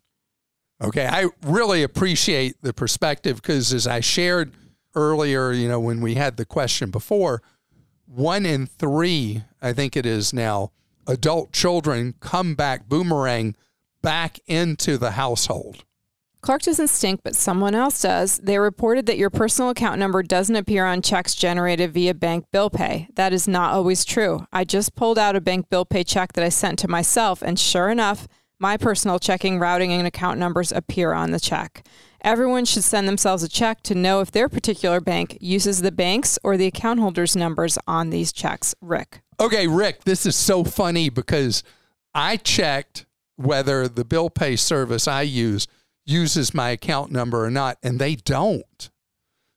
Okay, 0.82 1.06
I 1.06 1.28
really 1.42 1.82
appreciate 1.82 2.61
the 2.62 2.73
perspective 2.73 3.37
because 3.37 3.73
as 3.73 3.87
I 3.87 4.00
shared 4.00 4.52
earlier, 4.94 5.52
you 5.52 5.68
know, 5.68 5.80
when 5.80 6.00
we 6.00 6.14
had 6.14 6.37
the 6.37 6.44
question 6.44 6.90
before, 6.90 7.42
one 8.06 8.44
in 8.44 8.66
three, 8.66 9.44
I 9.62 9.73
think 9.73 9.96
it 9.96 10.04
is 10.04 10.32
now, 10.32 10.73
adult 11.06 11.52
children 11.52 12.14
come 12.20 12.54
back 12.54 12.88
boomerang 12.88 13.56
back 14.02 14.38
into 14.46 14.99
the 14.99 15.12
household. 15.12 15.84
Clark 16.44 16.60
doesn't 16.60 16.88
stink, 16.88 17.22
but 17.24 17.34
someone 17.34 17.74
else 17.74 18.02
does. 18.02 18.36
They 18.36 18.58
reported 18.58 19.06
that 19.06 19.16
your 19.16 19.30
personal 19.30 19.70
account 19.70 19.98
number 19.98 20.22
doesn't 20.22 20.54
appear 20.54 20.84
on 20.84 21.00
checks 21.00 21.34
generated 21.34 21.94
via 21.94 22.12
bank 22.12 22.44
bill 22.52 22.68
pay. 22.68 23.08
That 23.14 23.32
is 23.32 23.48
not 23.48 23.72
always 23.72 24.04
true. 24.04 24.46
I 24.52 24.64
just 24.64 24.94
pulled 24.94 25.18
out 25.18 25.36
a 25.36 25.40
bank 25.40 25.70
bill 25.70 25.86
pay 25.86 26.04
check 26.04 26.34
that 26.34 26.44
I 26.44 26.50
sent 26.50 26.78
to 26.80 26.86
myself, 26.86 27.40
and 27.40 27.58
sure 27.58 27.88
enough, 27.88 28.28
my 28.58 28.76
personal 28.76 29.18
checking, 29.18 29.58
routing, 29.58 29.90
and 29.90 30.06
account 30.06 30.38
numbers 30.38 30.70
appear 30.70 31.14
on 31.14 31.30
the 31.30 31.40
check. 31.40 31.86
Everyone 32.20 32.66
should 32.66 32.84
send 32.84 33.08
themselves 33.08 33.42
a 33.42 33.48
check 33.48 33.82
to 33.84 33.94
know 33.94 34.20
if 34.20 34.30
their 34.30 34.50
particular 34.50 35.00
bank 35.00 35.38
uses 35.40 35.80
the 35.80 35.92
bank's 35.92 36.38
or 36.44 36.58
the 36.58 36.66
account 36.66 37.00
holder's 37.00 37.34
numbers 37.34 37.78
on 37.86 38.10
these 38.10 38.34
checks. 38.34 38.74
Rick. 38.82 39.22
Okay, 39.40 39.66
Rick, 39.66 40.04
this 40.04 40.26
is 40.26 40.36
so 40.36 40.62
funny 40.62 41.08
because 41.08 41.62
I 42.14 42.36
checked 42.36 43.06
whether 43.36 43.88
the 43.88 44.04
bill 44.04 44.28
pay 44.28 44.56
service 44.56 45.08
I 45.08 45.22
use 45.22 45.66
uses 46.04 46.54
my 46.54 46.70
account 46.70 47.11
number 47.11 47.44
or 47.44 47.50
not, 47.50 47.78
and 47.82 47.99
they 47.99 48.14
don't. 48.14 48.90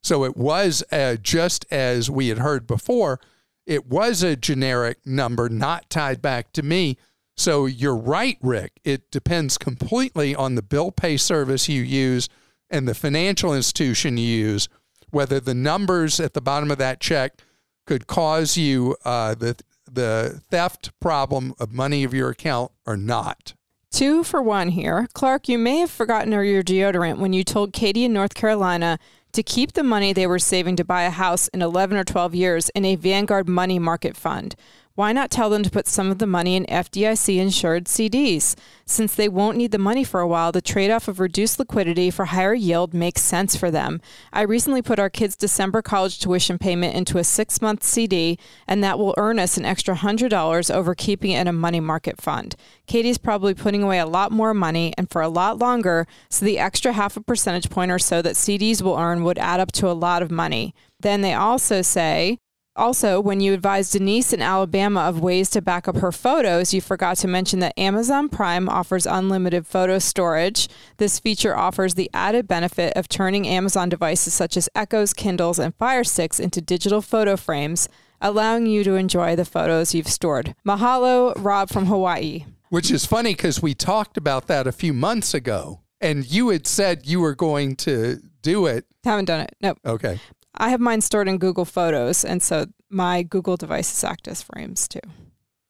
So 0.04 0.24
it 0.24 0.38
was 0.38 0.84
uh, 0.92 1.18
just 1.22 1.66
as 1.72 2.10
we 2.10 2.30
had 2.30 2.38
heard 2.40 2.66
before, 2.66 3.20
it 3.66 3.88
was 3.88 4.24
a 4.24 4.36
generic 4.36 5.06
number 5.06 5.50
not 5.50 5.90
tied 5.90 6.22
back 6.22 6.54
to 6.54 6.64
me. 6.64 6.98
So 7.36 7.66
you're 7.66 7.96
right, 7.96 8.38
Rick. 8.42 8.80
It 8.84 9.12
depends 9.12 9.58
completely 9.58 10.34
on 10.34 10.56
the 10.56 10.62
bill 10.62 10.92
pay 10.92 11.18
service 11.18 11.68
you 11.68 11.82
use 11.82 12.30
and 12.70 12.88
the 12.88 12.96
financial 12.96 13.54
institution 13.54 14.18
you 14.18 14.26
use, 14.26 14.70
whether 15.12 15.40
the 15.40 15.54
numbers 15.54 16.20
at 16.20 16.34
the 16.34 16.42
bottom 16.42 16.72
of 16.72 16.78
that 16.78 17.00
check 17.00 17.42
could 17.86 18.08
cause 18.08 18.58
you 18.58 18.96
uh, 19.06 19.36
the 19.36 19.58
the 19.90 20.42
theft 20.50 20.92
problem 21.00 21.54
of 21.60 21.72
money 21.72 22.04
of 22.04 22.14
your 22.14 22.30
account 22.30 22.72
or 22.86 22.98
not. 22.98 23.54
Two 23.92 24.24
for 24.24 24.42
one 24.42 24.70
here. 24.70 25.08
Clark, 25.14 25.48
you 25.48 25.58
may 25.58 25.78
have 25.78 25.90
forgotten 25.90 26.32
your 26.32 26.62
deodorant 26.62 27.20
when 27.20 27.34
you 27.34 27.44
told 27.44 27.74
Katie 27.74 28.04
in 28.04 28.14
North 28.14 28.34
Carolina 28.34 29.00
to 29.32 29.42
keep 29.42 29.74
the 29.74 29.84
money 29.84 30.14
they 30.14 30.28
were 30.28 30.40
saving 30.40 30.76
to 30.76 30.84
buy 30.84 31.04
a 31.04 31.10
house 31.10 31.48
in 31.50 31.62
11 31.62 31.98
or 31.98 32.04
12 32.04 32.36
years 32.36 32.70
in 32.70 32.84
a 32.84 32.96
Vanguard 32.96 33.48
money 33.48 33.80
market 33.80 34.18
fund. 34.18 34.56
Why 34.98 35.14
not 35.14 35.30
tell 35.30 35.52
them 35.52 35.62
to 35.62 35.70
put 35.70 35.88
some 35.88 36.10
of 36.10 36.18
the 36.18 36.26
money 36.26 36.56
in 36.56 36.66
FDIC 36.66 37.38
insured 37.38 37.86
CDs? 37.86 38.56
Since 38.84 39.14
they 39.14 39.30
won't 39.30 39.56
need 39.56 39.70
the 39.70 39.78
money 39.78 40.04
for 40.04 40.22
a 40.22 40.28
while, 40.28 40.52
the 40.52 40.60
trade 40.60 40.90
off 40.90 41.08
of 41.08 41.20
reduced 41.20 41.60
liquidity 41.60 42.10
for 42.10 42.26
higher 42.26 42.56
yield 42.56 42.96
makes 42.96 43.22
sense 43.22 43.56
for 43.56 43.70
them. 43.70 44.02
I 44.34 44.42
recently 44.42 44.82
put 44.82 44.98
our 44.98 45.12
kids' 45.12 45.36
December 45.36 45.84
college 45.84 46.18
tuition 46.18 46.58
payment 46.58 46.96
into 46.96 47.20
a 47.20 47.24
six 47.24 47.62
month 47.62 47.84
CD, 47.84 48.40
and 48.68 48.84
that 48.84 48.98
will 48.98 49.14
earn 49.18 49.38
us 49.38 49.56
an 49.56 49.66
extra 49.66 49.96
$100 49.96 50.74
over 50.74 50.96
keeping 50.96 51.30
it 51.30 51.42
in 51.42 51.48
a 51.48 51.54
money 51.54 51.80
market 51.80 52.20
fund. 52.20 52.56
Katie's 52.88 53.20
probably 53.20 53.54
putting 53.54 53.84
away 53.84 54.00
a 54.00 54.08
lot 54.08 54.32
more 54.32 54.56
money 54.56 54.96
and 54.98 55.12
for 55.12 55.22
a 55.22 55.30
lot 55.30 55.60
longer, 55.60 56.08
so 56.28 56.44
the 56.44 56.58
extra 56.58 56.94
half 56.94 57.16
a 57.16 57.22
percentage 57.22 57.70
point 57.70 57.92
or 57.92 58.00
so 58.00 58.24
that 58.24 58.34
CDs 58.34 58.82
will 58.82 58.98
earn 58.98 59.24
would 59.24 59.38
add 59.38 59.60
up 59.60 59.72
to 59.74 59.88
a 59.88 59.94
lot 59.94 60.24
of 60.24 60.32
money. 60.32 60.74
Then 61.00 61.22
they 61.22 61.36
also 61.36 61.84
say, 61.84 62.40
also, 62.78 63.20
when 63.20 63.40
you 63.40 63.54
advised 63.54 63.94
Denise 63.94 64.32
in 64.32 64.42
Alabama 64.42 65.02
of 65.02 65.20
ways 65.20 65.50
to 65.52 65.62
back 65.62 65.88
up 65.88 65.98
her 65.98 66.12
photos, 66.12 66.74
you 66.74 66.82
forgot 66.82 67.18
to 67.18 67.28
mention 67.28 67.60
that 67.60 67.78
Amazon 67.78 68.30
Prime 68.30 68.70
offers 68.70 69.06
unlimited 69.06 69.66
photo 69.66 70.00
storage. 70.00 70.70
This 70.98 71.20
feature 71.20 71.56
offers 71.56 71.96
the 71.96 72.10
added 72.14 72.48
benefit 72.48 72.94
of 72.96 73.10
turning 73.10 73.48
Amazon 73.48 73.90
devices 73.90 74.34
such 74.34 74.56
as 74.56 74.70
Echoes, 74.76 75.14
Kindles, 75.14 75.60
and 75.60 75.76
Fire 75.76 76.04
Sticks 76.04 76.40
into 76.40 76.62
digital 76.62 77.02
photo 77.02 77.36
frames, 77.36 77.90
allowing 78.22 78.66
you 78.66 78.84
to 78.84 78.96
enjoy 78.96 79.36
the 79.36 79.46
photos 79.46 79.94
you've 79.94 80.08
stored. 80.08 80.56
Mahalo, 80.66 81.34
Rob 81.38 81.70
from 81.70 81.88
Hawaii. 81.88 82.46
Which 82.70 82.92
is 82.92 83.06
funny 83.06 83.34
because 83.34 83.62
we 83.62 83.74
talked 83.74 84.18
about 84.18 84.48
that 84.48 84.68
a 84.68 84.72
few 84.72 84.94
months 84.94 85.34
ago, 85.34 85.82
and 86.00 86.30
you 86.30 86.50
had 86.50 86.68
said 86.68 87.06
you 87.06 87.22
were 87.22 87.36
going 87.36 87.76
to 87.78 88.22
do 88.42 88.66
it. 88.66 88.86
Haven't 89.04 89.26
done 89.26 89.42
it. 89.42 89.56
Nope. 89.62 89.80
Okay. 89.86 90.20
I 90.58 90.70
have 90.70 90.80
mine 90.80 91.02
stored 91.02 91.28
in 91.28 91.38
Google 91.38 91.66
Photos, 91.66 92.26
and 92.26 92.42
so 92.42 92.66
my 92.90 93.24
Google 93.24 93.58
devices 93.58 94.04
act 94.04 94.28
as 94.28 94.42
frames 94.42 94.88
too. 94.88 95.00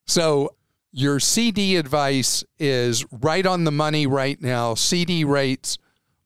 So 0.05 0.55
your 0.91 1.19
CD 1.19 1.75
advice 1.75 2.43
is 2.57 3.05
right 3.11 3.45
on 3.45 3.65
the 3.65 3.71
money 3.71 4.07
right 4.07 4.41
now. 4.41 4.73
CD 4.73 5.23
rates 5.23 5.77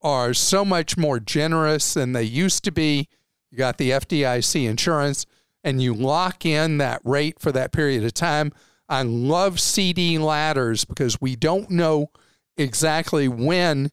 are 0.02 0.34
so 0.34 0.64
much 0.64 0.98
more 0.98 1.20
generous 1.20 1.94
than 1.94 2.14
they 2.14 2.24
used 2.24 2.64
to 2.64 2.72
be. 2.72 3.08
You 3.50 3.58
got 3.58 3.78
the 3.78 3.92
FDIC 3.92 4.68
insurance 4.70 5.26
and 5.64 5.82
you 5.82 5.94
lock 5.94 6.46
in 6.46 6.78
that 6.78 7.02
rate 7.04 7.40
for 7.40 7.52
that 7.52 7.72
period 7.72 8.04
of 8.04 8.14
time. 8.14 8.52
I 8.88 9.04
love 9.04 9.60
CD 9.60 10.18
ladders 10.18 10.86
because 10.86 11.20
we 11.22 11.36
don't 11.36 11.70
know 11.70 12.12
exactly 12.58 13.28
when 13.28 13.92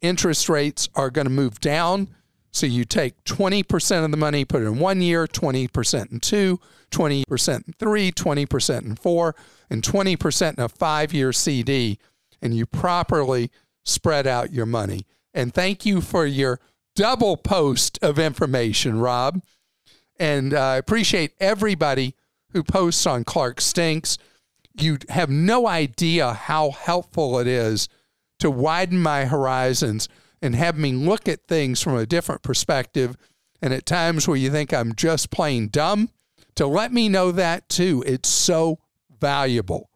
interest 0.00 0.48
rates 0.48 0.88
are 0.94 1.10
going 1.10 1.26
to 1.26 1.30
move 1.30 1.60
down. 1.60 2.08
So 2.52 2.66
you 2.66 2.84
take 2.84 3.24
20% 3.24 4.04
of 4.04 4.10
the 4.10 4.16
money, 4.16 4.44
put 4.44 4.62
it 4.62 4.66
in 4.66 4.78
one 4.78 5.00
year, 5.00 5.26
20% 5.26 6.12
in 6.12 6.20
two, 6.20 6.60
20% 6.90 7.66
in 7.66 7.72
three, 7.78 8.12
20% 8.12 8.82
in 8.82 8.94
four, 8.96 9.34
and 9.70 9.82
20% 9.82 10.58
in 10.58 10.64
a 10.64 10.68
five 10.68 11.14
year 11.14 11.32
CD, 11.32 11.98
and 12.42 12.54
you 12.54 12.66
properly 12.66 13.50
spread 13.84 14.26
out 14.26 14.52
your 14.52 14.66
money. 14.66 15.06
And 15.32 15.54
thank 15.54 15.86
you 15.86 16.02
for 16.02 16.26
your 16.26 16.60
double 16.94 17.38
post 17.38 17.98
of 18.02 18.18
information, 18.18 19.00
Rob. 19.00 19.42
And 20.18 20.52
uh, 20.52 20.60
I 20.60 20.76
appreciate 20.76 21.32
everybody 21.40 22.14
who 22.50 22.62
posts 22.62 23.06
on 23.06 23.24
Clark 23.24 23.62
Stinks. 23.62 24.18
You 24.78 24.98
have 25.08 25.30
no 25.30 25.66
idea 25.66 26.34
how 26.34 26.70
helpful 26.70 27.38
it 27.38 27.46
is 27.46 27.88
to 28.40 28.50
widen 28.50 28.98
my 28.98 29.24
horizons 29.24 30.08
and 30.42 30.54
have 30.54 30.76
me 30.76 30.92
look 30.92 31.28
at 31.28 31.46
things 31.46 31.80
from 31.80 31.96
a 31.96 32.04
different 32.04 32.42
perspective. 32.42 33.16
And 33.62 33.72
at 33.72 33.86
times 33.86 34.26
where 34.26 34.36
you 34.36 34.50
think 34.50 34.74
I'm 34.74 34.94
just 34.94 35.30
plain 35.30 35.68
dumb, 35.68 36.10
to 36.56 36.66
let 36.66 36.92
me 36.92 37.08
know 37.08 37.30
that 37.32 37.68
too. 37.68 38.02
It's 38.06 38.28
so 38.28 38.80
valuable. 39.20 39.88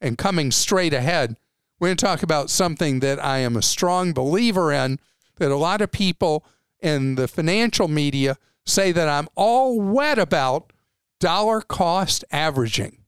And 0.00 0.18
coming 0.18 0.50
straight 0.50 0.92
ahead, 0.92 1.36
we're 1.78 1.88
going 1.88 1.96
to 1.96 2.04
talk 2.04 2.22
about 2.22 2.50
something 2.50 3.00
that 3.00 3.24
I 3.24 3.38
am 3.38 3.56
a 3.56 3.62
strong 3.62 4.12
believer 4.12 4.72
in 4.72 4.98
that 5.36 5.50
a 5.50 5.56
lot 5.56 5.80
of 5.80 5.92
people 5.92 6.44
in 6.80 7.14
the 7.14 7.28
financial 7.28 7.88
media 7.88 8.36
say 8.64 8.92
that 8.92 9.08
I'm 9.08 9.28
all 9.36 9.80
wet 9.80 10.18
about 10.18 10.72
dollar 11.20 11.60
cost 11.60 12.24
averaging. 12.30 12.98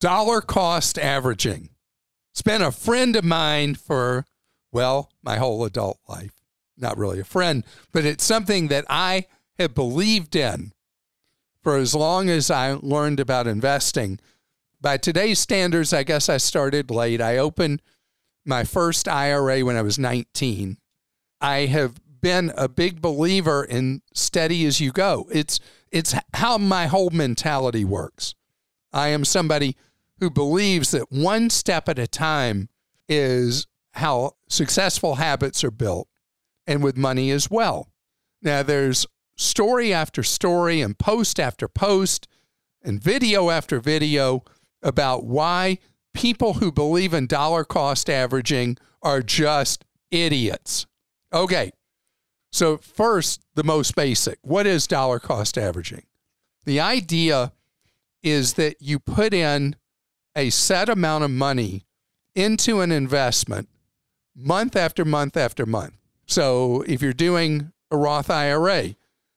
Dollar 0.00 0.40
cost 0.40 0.98
averaging. 0.98 1.70
It's 2.32 2.42
been 2.42 2.62
a 2.62 2.70
friend 2.70 3.16
of 3.16 3.24
mine 3.24 3.74
for, 3.74 4.26
well, 4.72 5.10
my 5.22 5.36
whole 5.36 5.64
adult 5.64 5.98
life. 6.08 6.32
Not 6.76 6.98
really 6.98 7.20
a 7.20 7.24
friend, 7.24 7.64
but 7.92 8.04
it's 8.04 8.24
something 8.24 8.68
that 8.68 8.84
I 8.88 9.26
have 9.58 9.74
believed 9.74 10.36
in 10.36 10.72
for 11.62 11.76
as 11.76 11.94
long 11.94 12.28
as 12.28 12.50
I 12.50 12.72
learned 12.80 13.18
about 13.18 13.46
investing. 13.46 14.20
By 14.80 14.98
today's 14.98 15.38
standards, 15.38 15.92
I 15.92 16.02
guess 16.02 16.28
I 16.28 16.36
started 16.36 16.90
late. 16.90 17.20
I 17.20 17.38
opened 17.38 17.80
my 18.44 18.62
first 18.62 19.08
IRA 19.08 19.64
when 19.64 19.76
I 19.76 19.82
was 19.82 19.98
19. 19.98 20.76
I 21.40 21.66
have 21.66 22.00
been 22.20 22.52
a 22.56 22.68
big 22.68 23.00
believer 23.00 23.64
in 23.64 24.02
steady 24.14 24.66
as 24.66 24.80
you 24.80 24.92
go. 24.92 25.28
It's 25.32 25.60
it's 25.90 26.14
how 26.34 26.58
my 26.58 26.86
whole 26.86 27.10
mentality 27.10 27.84
works. 27.84 28.34
I 28.92 29.08
am 29.08 29.24
somebody 29.24 29.76
who 30.20 30.30
believes 30.30 30.90
that 30.90 31.10
one 31.10 31.50
step 31.50 31.88
at 31.88 31.98
a 31.98 32.06
time 32.06 32.68
is 33.08 33.66
how 33.96 34.32
successful 34.48 35.16
habits 35.16 35.64
are 35.64 35.70
built 35.70 36.08
and 36.66 36.82
with 36.82 36.96
money 36.96 37.30
as 37.30 37.50
well. 37.50 37.88
Now 38.42 38.62
there's 38.62 39.06
story 39.36 39.92
after 39.92 40.22
story 40.22 40.80
and 40.80 40.98
post 40.98 41.38
after 41.40 41.68
post 41.68 42.28
and 42.82 43.02
video 43.02 43.50
after 43.50 43.80
video 43.80 44.44
about 44.82 45.24
why 45.24 45.78
people 46.14 46.54
who 46.54 46.70
believe 46.70 47.12
in 47.12 47.26
dollar 47.26 47.64
cost 47.64 48.08
averaging 48.08 48.78
are 49.02 49.20
just 49.20 49.84
idiots. 50.10 50.86
Okay, 51.32 51.72
so, 52.56 52.78
first, 52.78 53.42
the 53.54 53.64
most 53.64 53.94
basic 53.94 54.38
what 54.40 54.66
is 54.66 54.86
dollar 54.86 55.18
cost 55.18 55.58
averaging? 55.58 56.04
The 56.64 56.80
idea 56.80 57.52
is 58.22 58.54
that 58.54 58.80
you 58.80 58.98
put 58.98 59.34
in 59.34 59.76
a 60.34 60.48
set 60.48 60.88
amount 60.88 61.24
of 61.24 61.30
money 61.30 61.84
into 62.34 62.80
an 62.80 62.92
investment 62.92 63.68
month 64.36 64.76
after 64.76 65.04
month 65.04 65.36
after 65.36 65.66
month. 65.66 65.94
So, 66.26 66.82
if 66.86 67.00
you're 67.02 67.12
doing 67.12 67.72
a 67.90 67.96
Roth 67.96 68.30
IRA 68.30 68.96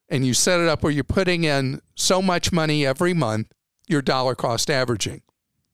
and 0.10 0.26
you 0.26 0.34
set 0.34 0.60
it 0.60 0.67
up 0.67 0.84
where 0.84 0.91
you're 0.91 1.04
putting 1.04 1.43
in 1.43 1.82
so 1.95 2.21
much 2.21 2.52
money 2.52 2.86
every 2.86 3.13
month, 3.13 3.54
you're 3.88 4.02
dollar 4.02 4.36
cost 4.36 4.69
averaging. 4.69 5.21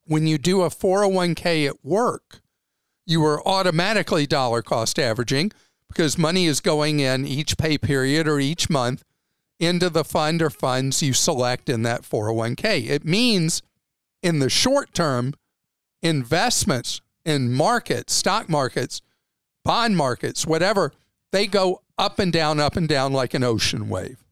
When 0.06 0.28
you 0.28 0.38
do 0.38 0.62
a 0.62 0.69
401k 0.69 1.67
at 1.67 1.84
work, 1.84 2.41
you 3.06 3.23
are 3.26 3.45
automatically 3.47 4.28
dollar 4.28 4.62
cost 4.62 5.00
averaging 5.00 5.52
because 5.88 6.17
money 6.17 6.45
is 6.45 6.60
going 6.60 7.00
in 7.00 7.26
each 7.26 7.58
pay 7.58 7.78
period 7.78 8.28
or 8.28 8.39
each 8.39 8.69
month 8.69 9.04
into 9.60 9.89
the 9.89 10.04
fund 10.04 10.41
or 10.41 10.50
funds 10.50 11.02
you 11.02 11.13
select 11.13 11.69
in 11.69 11.84
that 11.84 12.02
401k. 12.02 12.89
It 12.89 13.06
means 13.06 13.62
in 14.21 14.39
the 14.39 14.50
short 14.50 14.93
term, 14.93 15.34
investments 16.02 17.02
in 17.23 17.54
markets, 17.54 18.13
stock 18.13 18.50
markets, 18.50 19.02
bond 19.65 19.97
markets, 19.97 20.47
whatever, 20.47 20.93
they 21.34 21.45
go 21.47 21.82
up 21.97 22.19
and 22.19 22.32
down, 22.32 22.62
up 22.62 22.78
and 22.78 22.88
down 22.88 23.12
like 23.12 23.34
an 23.34 23.43
ocean 23.43 23.89
wave. 23.89 24.23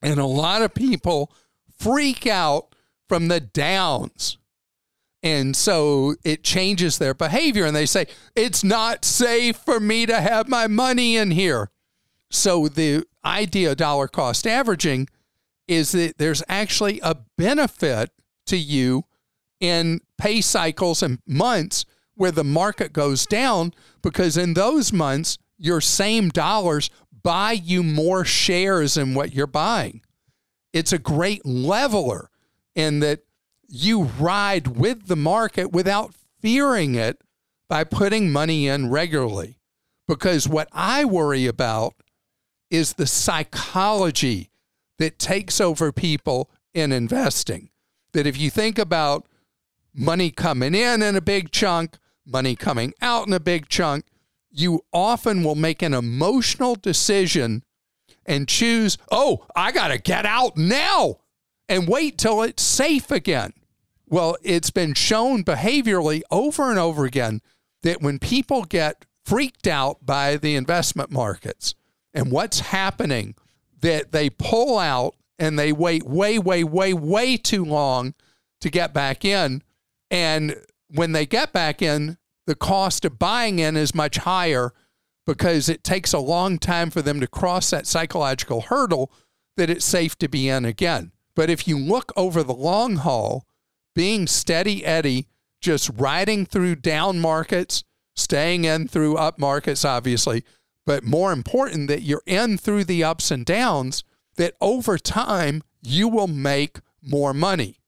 And 0.00 0.20
a 0.20 0.26
lot 0.26 0.62
of 0.62 0.74
people 0.74 1.32
freak 1.76 2.26
out 2.28 2.76
from 3.08 3.26
the 3.26 3.40
downs 3.40 4.38
and 5.22 5.54
so 5.54 6.16
it 6.24 6.42
changes 6.42 6.98
their 6.98 7.14
behavior 7.14 7.64
and 7.64 7.76
they 7.76 7.86
say, 7.86 8.06
it's 8.34 8.64
not 8.64 9.04
safe 9.04 9.56
for 9.56 9.78
me 9.78 10.04
to 10.06 10.20
have 10.20 10.48
my 10.48 10.66
money 10.66 11.16
in 11.16 11.30
here. 11.30 11.70
So 12.30 12.66
the 12.66 13.04
idea 13.24 13.70
of 13.70 13.76
dollar 13.76 14.08
cost 14.08 14.46
averaging 14.46 15.08
is 15.68 15.92
that 15.92 16.18
there's 16.18 16.42
actually 16.48 16.98
a 17.02 17.16
benefit 17.38 18.10
to 18.46 18.56
you 18.56 19.04
in 19.60 20.00
pay 20.18 20.40
cycles 20.40 21.02
and 21.02 21.20
months 21.24 21.84
where 22.14 22.30
the 22.30 22.44
market 22.44 22.92
goes 22.92 23.26
down 23.26 23.72
because 24.02 24.36
in 24.36 24.54
those 24.54 24.92
months, 24.92 25.38
your 25.58 25.80
same 25.80 26.28
dollars 26.28 26.90
buy 27.22 27.52
you 27.52 27.82
more 27.82 28.24
shares 28.24 28.96
in 28.96 29.14
what 29.14 29.32
you're 29.32 29.46
buying. 29.46 30.02
It's 30.72 30.92
a 30.92 30.98
great 30.98 31.44
leveler 31.46 32.30
in 32.74 33.00
that 33.00 33.20
you 33.68 34.02
ride 34.02 34.68
with 34.68 35.06
the 35.06 35.16
market 35.16 35.72
without 35.72 36.14
fearing 36.40 36.94
it 36.94 37.22
by 37.68 37.84
putting 37.84 38.30
money 38.30 38.66
in 38.66 38.90
regularly. 38.90 39.58
Because 40.08 40.48
what 40.48 40.68
I 40.72 41.04
worry 41.04 41.46
about 41.46 41.94
is 42.70 42.94
the 42.94 43.06
psychology 43.06 44.50
that 44.98 45.18
takes 45.18 45.60
over 45.60 45.92
people 45.92 46.50
in 46.74 46.92
investing. 46.92 47.70
That 48.12 48.26
if 48.26 48.36
you 48.36 48.50
think 48.50 48.78
about 48.78 49.26
money 49.94 50.30
coming 50.30 50.74
in 50.74 51.02
in 51.02 51.16
a 51.16 51.20
big 51.20 51.50
chunk, 51.50 51.98
money 52.26 52.56
coming 52.56 52.94
out 53.00 53.26
in 53.26 53.32
a 53.32 53.40
big 53.40 53.68
chunk, 53.68 54.04
you 54.50 54.84
often 54.92 55.42
will 55.42 55.54
make 55.54 55.82
an 55.82 55.94
emotional 55.94 56.74
decision 56.74 57.64
and 58.26 58.48
choose, 58.48 58.98
oh, 59.10 59.46
I 59.56 59.72
got 59.72 59.88
to 59.88 59.98
get 59.98 60.26
out 60.26 60.56
now 60.56 61.18
and 61.68 61.88
wait 61.88 62.18
till 62.18 62.42
it's 62.42 62.62
safe 62.62 63.10
again. 63.10 63.52
Well, 64.06 64.36
it's 64.42 64.70
been 64.70 64.94
shown 64.94 65.42
behaviorally 65.42 66.22
over 66.30 66.70
and 66.70 66.78
over 66.78 67.04
again 67.04 67.40
that 67.82 68.02
when 68.02 68.18
people 68.18 68.64
get 68.64 69.06
freaked 69.24 69.66
out 69.66 70.04
by 70.04 70.36
the 70.36 70.54
investment 70.54 71.10
markets 71.10 71.74
and 72.12 72.30
what's 72.30 72.60
happening, 72.60 73.34
that 73.80 74.12
they 74.12 74.30
pull 74.30 74.78
out 74.78 75.14
and 75.38 75.58
they 75.58 75.72
wait 75.72 76.04
way, 76.06 76.38
way, 76.38 76.62
way, 76.62 76.92
way 76.92 77.36
too 77.36 77.64
long 77.64 78.14
to 78.60 78.70
get 78.70 78.92
back 78.92 79.24
in. 79.24 79.62
And 80.12 80.56
when 80.88 81.12
they 81.12 81.26
get 81.26 81.52
back 81.52 81.80
in, 81.80 82.18
the 82.46 82.54
cost 82.54 83.04
of 83.04 83.18
buying 83.18 83.58
in 83.58 83.76
is 83.76 83.94
much 83.94 84.18
higher 84.18 84.72
because 85.26 85.68
it 85.68 85.82
takes 85.82 86.12
a 86.12 86.18
long 86.18 86.58
time 86.58 86.90
for 86.90 87.00
them 87.00 87.18
to 87.20 87.26
cross 87.26 87.70
that 87.70 87.86
psychological 87.86 88.60
hurdle 88.60 89.10
that 89.56 89.70
it's 89.70 89.84
safe 89.84 90.16
to 90.18 90.28
be 90.28 90.48
in 90.48 90.64
again. 90.66 91.12
But 91.34 91.48
if 91.48 91.66
you 91.66 91.78
look 91.78 92.12
over 92.14 92.42
the 92.42 92.52
long 92.52 92.96
haul, 92.96 93.46
being 93.94 94.26
steady 94.26 94.84
Eddie, 94.84 95.28
just 95.60 95.90
riding 95.94 96.44
through 96.44 96.76
down 96.76 97.18
markets, 97.18 97.84
staying 98.14 98.64
in 98.64 98.88
through 98.88 99.16
up 99.16 99.38
markets, 99.38 99.84
obviously, 99.84 100.44
but 100.84 101.04
more 101.04 101.32
important 101.32 101.88
that 101.88 102.02
you're 102.02 102.22
in 102.26 102.58
through 102.58 102.84
the 102.84 103.02
ups 103.02 103.30
and 103.30 103.46
downs, 103.46 104.04
that 104.36 104.54
over 104.60 104.98
time 104.98 105.62
you 105.80 106.08
will 106.08 106.26
make 106.26 106.80
more 107.02 107.32
money. 107.32 107.78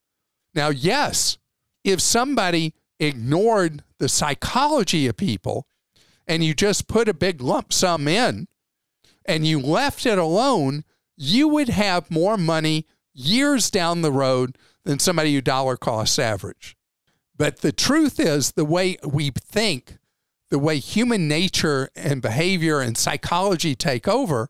Now, 0.54 0.68
yes, 0.68 1.36
if 1.84 2.00
somebody 2.00 2.74
ignored 2.98 3.84
the 3.98 4.08
psychology 4.08 5.06
of 5.06 5.16
people 5.16 5.66
and 6.26 6.42
you 6.42 6.54
just 6.54 6.88
put 6.88 7.08
a 7.08 7.14
big 7.14 7.40
lump 7.40 7.72
sum 7.72 8.08
in 8.08 8.48
and 9.24 9.46
you 9.46 9.60
left 9.60 10.06
it 10.06 10.18
alone, 10.18 10.84
you 11.16 11.48
would 11.48 11.68
have 11.68 12.10
more 12.10 12.36
money 12.36 12.86
years 13.12 13.70
down 13.70 14.02
the 14.02 14.12
road 14.12 14.58
than 14.84 14.98
somebody 14.98 15.34
who 15.34 15.40
dollar 15.40 15.76
costs 15.76 16.18
average. 16.18 16.76
But 17.36 17.58
the 17.58 17.72
truth 17.72 18.20
is, 18.20 18.52
the 18.52 18.64
way 18.64 18.96
we 19.04 19.30
think, 19.30 19.98
the 20.50 20.58
way 20.58 20.78
human 20.78 21.26
nature 21.26 21.88
and 21.96 22.22
behavior 22.22 22.80
and 22.80 22.96
psychology 22.96 23.74
take 23.74 24.06
over, 24.06 24.48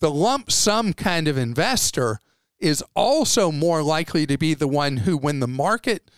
the 0.00 0.10
lump 0.10 0.50
sum 0.50 0.92
kind 0.92 1.28
of 1.28 1.36
investor 1.36 2.18
is 2.58 2.82
also 2.94 3.52
more 3.52 3.82
likely 3.82 4.26
to 4.26 4.38
be 4.38 4.54
the 4.54 4.68
one 4.68 4.98
who, 4.98 5.16
when 5.16 5.40
the 5.40 5.48
market 5.48 6.10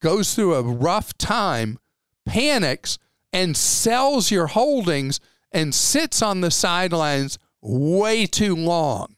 goes 0.00 0.34
through 0.34 0.54
a 0.54 0.62
rough 0.62 1.16
time, 1.18 1.78
panics 2.24 2.98
and 3.32 3.56
sells 3.56 4.30
your 4.30 4.48
holdings 4.48 5.20
and 5.52 5.74
sits 5.74 6.22
on 6.22 6.40
the 6.40 6.50
sidelines 6.50 7.38
way 7.60 8.26
too 8.26 8.54
long. 8.54 9.16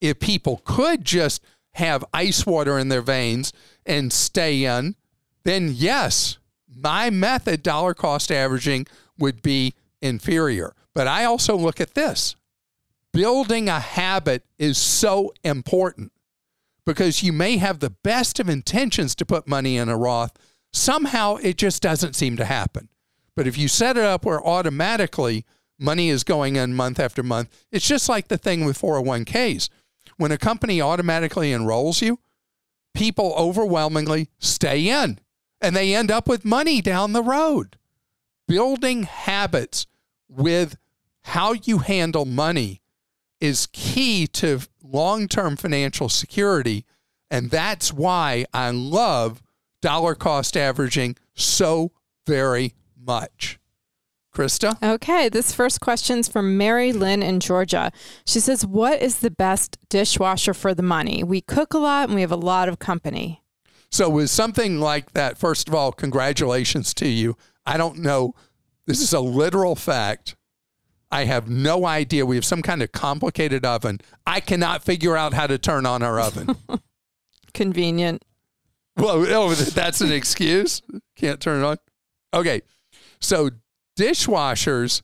If 0.00 0.20
people 0.20 0.60
could 0.64 1.04
just 1.04 1.42
have 1.72 2.04
ice 2.12 2.46
water 2.46 2.78
in 2.78 2.88
their 2.88 3.02
veins 3.02 3.52
and 3.84 4.12
stay 4.12 4.64
in, 4.64 4.96
then 5.44 5.70
yes, 5.72 6.38
my 6.74 7.10
method, 7.10 7.62
dollar 7.62 7.94
cost 7.94 8.32
averaging, 8.32 8.86
would 9.18 9.42
be 9.42 9.74
inferior. 10.00 10.74
But 10.94 11.06
I 11.06 11.24
also 11.24 11.56
look 11.56 11.80
at 11.80 11.94
this 11.94 12.36
building 13.12 13.68
a 13.68 13.78
habit 13.78 14.42
is 14.58 14.76
so 14.76 15.32
important 15.44 16.10
because 16.86 17.22
you 17.22 17.32
may 17.32 17.56
have 17.56 17.80
the 17.80 17.90
best 17.90 18.38
of 18.40 18.48
intentions 18.48 19.14
to 19.14 19.26
put 19.26 19.48
money 19.48 19.76
in 19.76 19.88
a 19.88 19.96
Roth. 19.96 20.32
Somehow 20.72 21.36
it 21.36 21.56
just 21.56 21.82
doesn't 21.82 22.16
seem 22.16 22.36
to 22.36 22.44
happen. 22.44 22.88
But 23.36 23.46
if 23.46 23.56
you 23.58 23.68
set 23.68 23.96
it 23.96 24.04
up 24.04 24.24
where 24.24 24.44
automatically 24.44 25.44
money 25.78 26.08
is 26.08 26.24
going 26.24 26.56
in 26.56 26.74
month 26.74 27.00
after 27.00 27.22
month, 27.22 27.50
it's 27.72 27.86
just 27.86 28.08
like 28.08 28.28
the 28.28 28.38
thing 28.38 28.64
with 28.64 28.80
401ks. 28.80 29.68
When 30.16 30.32
a 30.32 30.38
company 30.38 30.80
automatically 30.80 31.52
enrolls 31.52 32.00
you, 32.00 32.20
people 32.94 33.34
overwhelmingly 33.36 34.28
stay 34.38 34.88
in 34.88 35.18
and 35.60 35.74
they 35.74 35.94
end 35.94 36.10
up 36.10 36.28
with 36.28 36.44
money 36.44 36.80
down 36.80 37.12
the 37.12 37.22
road. 37.22 37.76
Building 38.46 39.04
habits 39.04 39.86
with 40.28 40.76
how 41.22 41.52
you 41.52 41.78
handle 41.78 42.26
money 42.26 42.82
is 43.44 43.68
key 43.72 44.26
to 44.26 44.60
long 44.82 45.28
term 45.28 45.56
financial 45.56 46.08
security. 46.08 46.86
And 47.30 47.50
that's 47.50 47.92
why 47.92 48.46
I 48.54 48.70
love 48.70 49.42
dollar 49.82 50.14
cost 50.14 50.56
averaging 50.56 51.16
so 51.34 51.92
very 52.26 52.72
much. 52.98 53.58
Christa? 54.34 54.82
Okay, 54.82 55.28
this 55.28 55.54
first 55.54 55.80
question's 55.80 56.26
from 56.26 56.56
Mary 56.56 56.92
Lynn 56.92 57.22
in 57.22 57.38
Georgia. 57.38 57.92
She 58.26 58.40
says, 58.40 58.66
What 58.66 59.00
is 59.00 59.20
the 59.20 59.30
best 59.30 59.78
dishwasher 59.88 60.54
for 60.54 60.74
the 60.74 60.82
money? 60.82 61.22
We 61.22 61.40
cook 61.40 61.74
a 61.74 61.78
lot 61.78 62.08
and 62.08 62.14
we 62.14 62.22
have 62.22 62.32
a 62.32 62.36
lot 62.36 62.68
of 62.68 62.78
company. 62.78 63.42
So, 63.90 64.08
with 64.08 64.30
something 64.30 64.80
like 64.80 65.12
that, 65.12 65.38
first 65.38 65.68
of 65.68 65.74
all, 65.74 65.92
congratulations 65.92 66.94
to 66.94 67.06
you. 67.06 67.36
I 67.64 67.76
don't 67.76 67.98
know. 67.98 68.34
This 68.86 69.00
is 69.00 69.12
a 69.12 69.20
literal 69.20 69.76
fact. 69.76 70.34
I 71.10 71.24
have 71.24 71.48
no 71.48 71.86
idea. 71.86 72.26
We 72.26 72.36
have 72.36 72.44
some 72.44 72.62
kind 72.62 72.82
of 72.82 72.92
complicated 72.92 73.64
oven. 73.64 74.00
I 74.26 74.40
cannot 74.40 74.82
figure 74.82 75.16
out 75.16 75.32
how 75.32 75.46
to 75.46 75.58
turn 75.58 75.86
on 75.86 76.02
our 76.02 76.18
oven. 76.18 76.56
Convenient. 77.54 78.24
well, 78.96 79.24
oh, 79.28 79.54
that's 79.54 80.00
an 80.00 80.12
excuse. 80.12 80.82
Can't 81.16 81.40
turn 81.40 81.62
it 81.62 81.64
on. 81.64 81.76
Okay. 82.32 82.62
So, 83.20 83.50
dishwashers, 83.98 85.02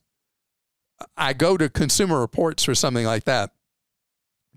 I 1.17 1.33
go 1.33 1.57
to 1.57 1.69
Consumer 1.69 2.21
Reports 2.21 2.69
or 2.69 2.75
something 2.75 3.07
like 3.07 3.25
that. 3.25 3.53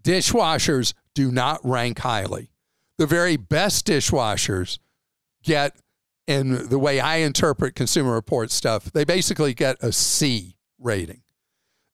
Dishwashers 0.01 0.93
do 1.13 1.32
not 1.32 1.60
rank 1.63 1.99
highly. 1.99 2.49
The 2.97 3.06
very 3.06 3.38
best 3.38 3.88
dishwashers 3.88 4.79
get, 5.43 5.75
in 6.27 6.69
the 6.69 6.79
way 6.79 6.99
I 6.99 7.17
interpret 7.17 7.75
Consumer 7.75 8.13
Reports 8.13 8.53
stuff, 8.53 8.86
they 8.86 9.03
basically 9.03 9.53
get 9.53 9.77
a 9.82 9.91
C 9.91 10.56
rating. 10.79 11.21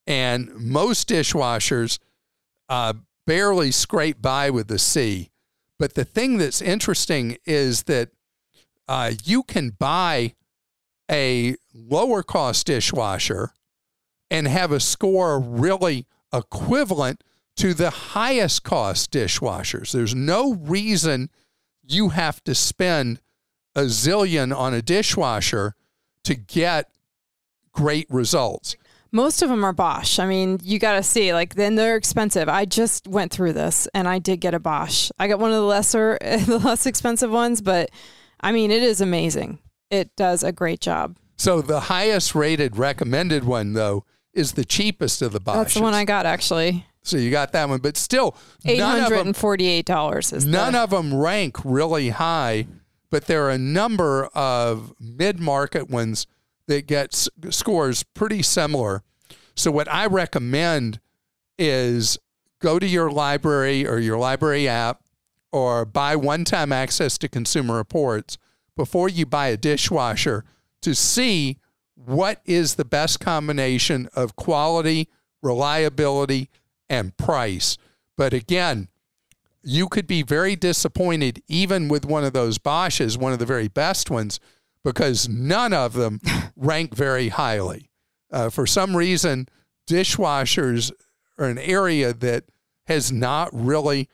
And 0.10 0.54
most 0.56 1.08
dishwashers 1.08 2.00
uh, 2.68 2.94
barely 3.26 3.72
scrape 3.72 4.22
by 4.22 4.50
with 4.50 4.68
the 4.68 4.80
C. 4.80 5.30
But 5.78 5.94
the 5.94 6.04
thing 6.04 6.38
that's 6.38 6.62
interesting 6.62 7.38
is 7.46 7.84
that 7.84 8.10
uh, 8.88 9.12
you 9.24 9.44
can 9.44 9.70
buy 9.70 10.34
a 11.10 11.56
lower 11.74 12.24
cost 12.24 12.66
dishwasher 12.66 13.54
and 14.32 14.48
have 14.48 14.72
a 14.72 14.80
score 14.80 15.40
really 15.40 16.06
equivalent 16.34 17.24
to 17.58 17.74
the 17.74 17.90
highest 17.90 18.64
cost 18.64 19.12
dishwashers. 19.12 19.92
There's 19.92 20.16
no 20.16 20.54
reason 20.54 21.30
you 21.88 22.10
have 22.10 22.44
to 22.46 22.56
spend 22.56 23.22
a 23.76 23.82
zillion 23.82 24.56
on 24.56 24.74
a 24.74 24.82
dishwasher 24.82 25.76
to 26.24 26.36
get 26.36 26.90
great 27.72 28.08
results. 28.10 28.76
Most 29.12 29.42
of 29.42 29.50
them 29.50 29.64
are 29.64 29.74
Bosch. 29.74 30.20
I 30.20 30.26
mean, 30.28 30.60
you 30.62 30.78
got 30.80 30.94
to 30.94 31.04
see, 31.04 31.34
like, 31.34 31.56
then 31.56 31.76
they're 31.76 31.96
expensive. 31.96 32.48
I 32.48 32.66
just 32.66 33.08
went 33.08 33.32
through 33.32 33.54
this 33.54 33.88
and 33.94 34.08
I 34.08 34.20
did 34.20 34.38
get 34.38 34.54
a 34.54 34.60
Bosch. 34.60 35.12
I 35.18 35.28
got 35.28 35.40
one 35.40 35.52
of 35.52 35.58
the 35.58 35.64
lesser, 35.64 36.18
the 36.22 36.60
less 36.60 36.86
expensive 36.86 37.32
ones, 37.32 37.62
but 37.62 37.90
I 38.40 38.52
mean, 38.52 38.72
it 38.72 38.84
is 38.84 39.02
amazing. 39.02 39.60
It 39.90 40.16
does 40.16 40.44
a 40.44 40.52
great 40.52 40.80
job. 40.80 41.18
So 41.38 41.62
the 41.62 41.80
highest 41.82 42.36
rated 42.36 42.78
recommended 42.78 43.44
one, 43.46 43.74
though, 43.74 44.06
is 44.34 44.54
the 44.54 44.66
cheapest 44.66 45.22
of 45.22 45.32
the 45.32 45.40
Bosch. 45.40 45.56
That's 45.56 45.74
the 45.76 45.82
one 45.82 45.94
I 45.94 46.06
got, 46.06 46.26
actually. 46.26 46.86
So 47.02 47.18
you 47.18 47.32
got 47.32 47.54
that 47.54 47.70
one, 47.70 47.80
but 47.80 47.98
still, 47.98 48.36
Eight 48.66 48.78
none 48.78 48.98
of 48.98 49.04
hundred 49.04 49.18
them, 49.20 49.28
and 49.28 49.38
forty-eight 49.38 49.86
dollars 49.86 50.34
is 50.34 50.46
none 50.46 50.74
the, 50.74 50.80
of 50.82 50.90
them 50.90 51.14
rank 51.16 51.58
really 51.64 52.10
high. 52.10 52.68
But 53.10 53.26
there 53.26 53.46
are 53.46 53.52
a 53.52 53.58
number 53.58 54.26
of 54.36 54.94
mid-market 55.00 55.90
ones 55.90 56.28
that 56.70 56.86
gets 56.86 57.28
scores 57.50 58.04
pretty 58.04 58.44
similar. 58.44 59.02
So 59.56 59.72
what 59.72 59.92
I 59.92 60.06
recommend 60.06 61.00
is 61.58 62.20
go 62.62 62.78
to 62.78 62.88
your 62.88 63.10
library 63.12 63.88
or 63.88 63.98
your 63.98 64.20
library 64.20 64.68
app 64.68 65.02
or 65.52 65.84
buy 65.84 66.16
one-time 66.16 66.72
access 66.72 67.18
to 67.18 67.28
consumer 67.28 67.76
reports 67.76 68.38
before 68.78 69.10
you 69.10 69.26
buy 69.26 69.48
a 69.48 69.58
dishwasher 69.58 70.46
to 70.84 70.94
see 70.94 71.58
what 71.96 72.40
is 72.46 72.76
the 72.76 72.86
best 72.86 73.20
combination 73.20 74.08
of 74.14 74.36
quality, 74.36 75.10
reliability, 75.42 76.50
and 76.88 77.18
price. 77.18 77.78
But 78.16 78.32
again, 78.32 78.90
you 79.64 79.88
could 79.88 80.06
be 80.06 80.22
very 80.22 80.56
disappointed 80.56 81.42
even 81.48 81.88
with 81.88 82.06
one 82.06 82.24
of 82.24 82.34
those 82.34 82.60
Bosches, 82.60 83.18
one 83.18 83.34
of 83.34 83.40
the 83.40 83.46
very 83.46 83.68
best 83.68 84.12
ones, 84.12 84.40
because 84.84 85.28
none 85.28 85.74
of 85.74 85.94
them 85.94 86.20
rank 86.56 86.96
very 86.96 87.30
highly. 87.30 87.90
Uh, 88.32 88.50
for 88.50 88.66
some 88.68 88.96
reason, 88.96 89.48
dishwashers 89.88 90.92
are 91.38 91.48
an 91.48 91.58
area 91.58 92.14
that 92.14 92.46
has 92.88 93.12
not 93.12 93.50
really 93.54 94.10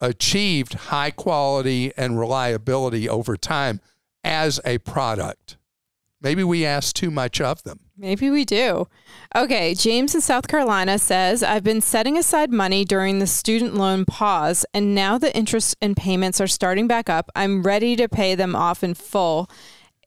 achieved 0.00 0.74
high 0.74 1.10
quality 1.10 1.92
and 1.96 2.18
reliability 2.18 3.08
over 3.08 3.36
time 3.36 3.80
as 4.24 4.60
a 4.64 4.78
product. 4.78 5.56
Maybe 6.22 6.44
we 6.44 6.66
ask 6.66 6.94
too 6.94 7.10
much 7.10 7.40
of 7.40 7.62
them. 7.62 7.80
Maybe 7.96 8.30
we 8.30 8.44
do. 8.44 8.88
Okay, 9.34 9.74
James 9.74 10.14
in 10.14 10.20
South 10.20 10.48
Carolina 10.48 10.98
says, 10.98 11.42
I've 11.42 11.64
been 11.64 11.80
setting 11.80 12.16
aside 12.16 12.50
money 12.50 12.84
during 12.84 13.18
the 13.18 13.26
student 13.26 13.74
loan 13.74 14.04
pause, 14.04 14.64
and 14.72 14.94
now 14.94 15.18
the 15.18 15.34
interest 15.36 15.76
and 15.80 15.96
payments 15.96 16.40
are 16.40 16.46
starting 16.46 16.86
back 16.86 17.08
up. 17.10 17.30
I'm 17.34 17.62
ready 17.62 17.96
to 17.96 18.08
pay 18.08 18.34
them 18.34 18.54
off 18.54 18.82
in 18.82 18.94
full. 18.94 19.50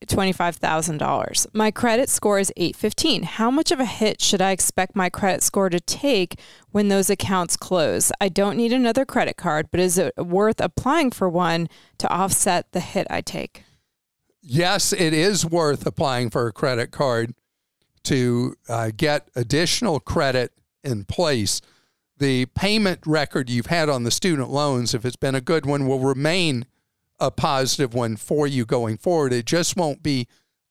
$25,000. 0.08 1.48
My 1.54 1.72
credit 1.72 2.10
score 2.10 2.40
is 2.40 2.52
815. 2.56 3.24
How 3.24 3.52
much 3.52 3.72
of 3.72 3.80
a 3.80 3.86
hit 3.86 4.22
should 4.22 4.42
I 4.42 4.52
expect 4.52 4.96
my 4.96 5.10
credit 5.10 5.44
score 5.44 5.70
to 5.70 5.80
take 5.80 6.40
when 6.72 6.88
those 6.88 7.10
accounts 7.10 7.58
close? 7.58 8.12
I 8.22 8.30
don't 8.30 8.58
need 8.58 8.74
another 8.74 9.06
credit 9.06 9.38
card, 9.38 9.70
but 9.72 9.80
is 9.80 9.98
it 9.98 10.14
worth 10.18 10.60
applying 10.60 11.12
for 11.12 11.30
one 11.30 11.70
to 11.98 12.10
offset 12.12 12.72
the 12.72 12.80
hit 12.80 13.08
I 13.10 13.22
take? 13.22 13.64
yes, 14.44 14.94
it 14.94 15.14
is 15.14 15.46
worth 15.46 15.86
applying 15.88 16.30
for 16.30 16.48
a 16.48 16.52
credit 16.52 16.92
card 16.92 17.34
to 18.04 18.56
uh, 18.68 18.92
get 18.96 19.30
additional 19.36 20.00
credit 20.00 20.52
in 20.84 21.06
place. 21.06 21.62
The 22.18 22.46
payment 22.48 23.00
record 23.06 23.50
you've 23.50 23.68
had 23.68 23.90
on 23.90 24.04
the 24.04 24.12
student 24.12 24.50
loans, 24.50 24.94
if 24.94 25.06
it's 25.06 25.16
been 25.16 25.36
a 25.36 25.42
good 25.42 25.66
one, 25.66 25.88
will 25.88 26.00
remain 26.00 26.66
a 27.24 27.32
positive 27.32 27.94
one 27.94 28.18
for 28.18 28.46
you 28.46 28.66
going 28.66 28.98
forward. 28.98 29.32
It 29.32 29.46
just 29.46 29.78
won't 29.78 30.04
be 30.04 30.28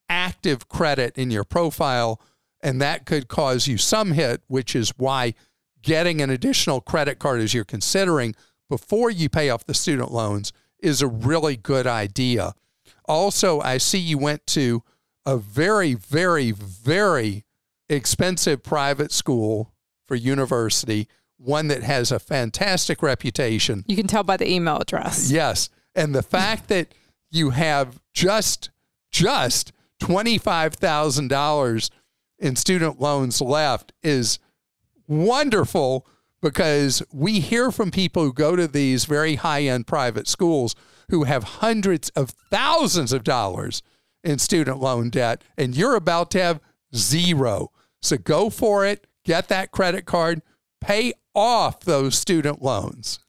active 0.09 0.69
credit 0.69 1.17
in 1.17 1.31
your 1.31 1.45
profile, 1.45 2.21
and 2.61 2.81
that 2.83 3.07
could 3.07 3.27
cause 3.27 3.67
you 3.67 3.79
some 3.79 4.13
hit, 4.13 4.43
which 4.49 4.77
is 4.77 4.91
why 4.99 5.33
getting 5.81 6.21
an 6.21 6.29
additional 6.29 6.83
credit 6.83 7.19
card 7.19 7.41
as 7.41 7.55
you're 7.55 7.65
considering 7.65 8.35
before 8.69 9.11
you 9.11 9.31
pay 9.31 9.49
off 9.49 9.65
the 9.65 9.73
student 9.73 10.13
loans 10.13 10.53
is 10.79 11.01
a 11.01 11.09
really 11.09 11.57
good 11.57 11.87
idea. 11.87 12.55
Also, 13.07 13.61
I 13.61 13.79
see 13.79 13.99
you 13.99 14.19
went 14.19 14.47
to 14.49 14.83
a 15.25 15.39
very, 15.39 15.95
very, 15.95 16.51
very 16.51 17.45
expensive 17.89 18.63
private 18.63 19.11
school 19.11 19.73
for 20.07 20.17
university, 20.17 21.09
one 21.39 21.69
that 21.69 21.83
has 21.83 22.13
a 22.13 22.19
fantastic 22.19 23.03
reputation. 23.03 23.85
You 23.87 23.97
can 23.97 24.07
tell 24.07 24.23
by 24.23 24.37
the 24.37 24.51
email 24.51 24.77
address. 24.77 25.31
Yes. 25.31 25.71
And 25.95 26.15
the 26.15 26.23
fact 26.23 26.69
that 26.69 26.95
you 27.31 27.51
have 27.51 28.01
just 28.13 28.71
just 29.11 29.73
$25,000 30.01 31.91
in 32.39 32.57
student 32.57 33.01
loans 33.01 33.41
left 33.41 33.93
is 34.03 34.39
wonderful 35.07 36.07
because 36.41 37.03
we 37.13 37.41
hear 37.41 37.71
from 37.71 37.91
people 37.91 38.25
who 38.25 38.33
go 38.33 38.57
to 38.57 38.67
these 38.67 39.05
very 39.05 39.37
high-end 39.37 39.87
private 39.87 40.27
schools 40.27 40.75
who 41.09 41.25
have 41.25 41.45
hundreds 41.45 42.09
of 42.11 42.31
thousands 42.31 43.13
of 43.13 43.23
dollars 43.23 43.83
in 44.25 44.39
student 44.39 44.81
loan 44.81 45.11
debt, 45.11 45.43
and 45.57 45.77
you're 45.77 45.95
about 45.95 46.31
to 46.33 46.43
have 46.43 46.61
zero. 46.95 47.71
So 48.01 48.17
go 48.17 48.51
for 48.51 48.85
it, 48.85 49.07
get 49.25 49.49
that 49.49 49.71
credit 49.71 50.05
card, 50.05 50.43
pay 50.81 51.13
off 51.35 51.81
those 51.81 52.17
student 52.19 52.63
loans. 52.63 53.21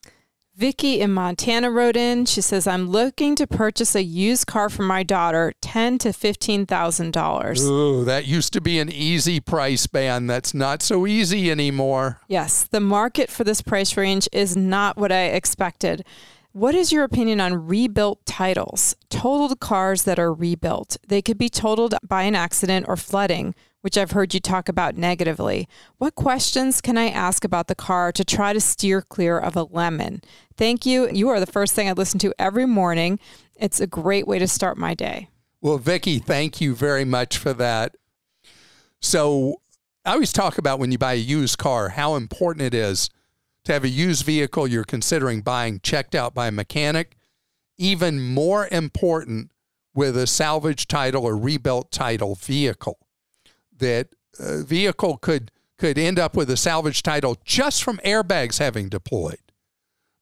Vicky 0.55 1.01
in 1.01 1.11
Montana 1.11 1.71
wrote 1.71 1.95
in. 1.95 2.25
She 2.25 2.39
says, 2.39 2.67
"I'm 2.67 2.87
looking 2.87 3.35
to 3.37 3.47
purchase 3.47 3.95
a 3.95 4.03
used 4.03 4.45
car 4.45 4.69
for 4.69 4.83
my 4.83 5.01
daughter, 5.01 5.53
ten 5.61 5.97
to 5.99 6.13
fifteen 6.13 6.67
thousand 6.67 7.11
dollars. 7.11 7.65
Ooh, 7.65 8.05
that 8.05 8.27
used 8.27 8.53
to 8.53 8.61
be 8.61 8.77
an 8.77 8.91
easy 8.91 9.39
price 9.39 9.87
band. 9.87 10.29
That's 10.29 10.53
not 10.53 10.83
so 10.83 11.07
easy 11.07 11.49
anymore. 11.49 12.19
Yes, 12.27 12.63
the 12.63 12.79
market 12.79 13.31
for 13.31 13.43
this 13.43 13.63
price 13.63 13.97
range 13.97 14.29
is 14.31 14.55
not 14.55 14.95
what 14.95 15.11
I 15.11 15.23
expected. 15.25 16.05
What 16.51 16.75
is 16.75 16.91
your 16.91 17.03
opinion 17.03 17.41
on 17.41 17.65
rebuilt 17.65 18.23
titles? 18.27 18.95
Totaled 19.09 19.59
cars 19.59 20.03
that 20.03 20.19
are 20.19 20.31
rebuilt. 20.31 20.97
They 21.07 21.23
could 21.23 21.39
be 21.39 21.49
totaled 21.49 21.95
by 22.07 22.23
an 22.23 22.35
accident 22.35 22.85
or 22.87 22.95
flooding, 22.95 23.55
which 23.83 23.97
I've 23.97 24.11
heard 24.11 24.33
you 24.33 24.39
talk 24.39 24.69
about 24.69 24.95
negatively. 24.95 25.67
What 25.97 26.15
questions 26.15 26.79
can 26.79 26.97
I 26.97 27.09
ask 27.09 27.43
about 27.43 27.67
the 27.67 27.75
car 27.75 28.13
to 28.13 28.23
try 28.23 28.53
to 28.53 28.61
steer 28.61 29.01
clear 29.01 29.37
of 29.37 29.57
a 29.57 29.63
lemon? 29.63 30.21
Thank 30.55 30.85
you. 30.85 31.09
You 31.11 31.27
are 31.27 31.41
the 31.41 31.45
first 31.45 31.73
thing 31.73 31.89
I 31.89 31.91
listen 31.91 32.17
to 32.19 32.33
every 32.39 32.65
morning. 32.65 33.19
It's 33.57 33.81
a 33.81 33.87
great 33.87 34.25
way 34.25 34.39
to 34.39 34.47
start 34.47 34.77
my 34.77 34.93
day. 34.93 35.27
Well, 35.59 35.77
Vicky, 35.79 36.19
thank 36.19 36.61
you 36.61 36.75
very 36.75 37.03
much 37.03 37.37
for 37.37 37.51
that. 37.55 37.97
So, 39.01 39.59
I 40.05 40.13
always 40.13 40.31
talk 40.31 40.57
about 40.57 40.79
when 40.79 40.93
you 40.93 40.97
buy 40.97 41.13
a 41.13 41.17
used 41.17 41.57
car 41.57 41.89
how 41.89 42.15
important 42.15 42.65
it 42.65 42.73
is 42.73 43.09
to 43.65 43.73
have 43.73 43.83
a 43.83 43.89
used 43.89 44.25
vehicle 44.25 44.65
you're 44.65 44.85
considering 44.85 45.41
buying 45.41 45.81
checked 45.81 46.15
out 46.15 46.33
by 46.33 46.47
a 46.47 46.51
mechanic. 46.51 47.17
Even 47.77 48.21
more 48.21 48.69
important 48.71 49.51
with 49.93 50.15
a 50.15 50.25
salvage 50.25 50.87
title 50.87 51.25
or 51.25 51.37
rebuilt 51.37 51.91
title 51.91 52.35
vehicle. 52.35 52.97
That 53.83 54.07
a 54.39 54.63
vehicle 54.63 55.17
could 55.17 55.51
could 55.77 55.97
end 55.97 56.17
up 56.17 56.35
with 56.37 56.49
a 56.49 56.55
salvage 56.55 57.03
title 57.03 57.37
just 57.43 57.83
from 57.83 57.97
airbags 58.05 58.59
having 58.59 58.87
deployed. 58.87 59.41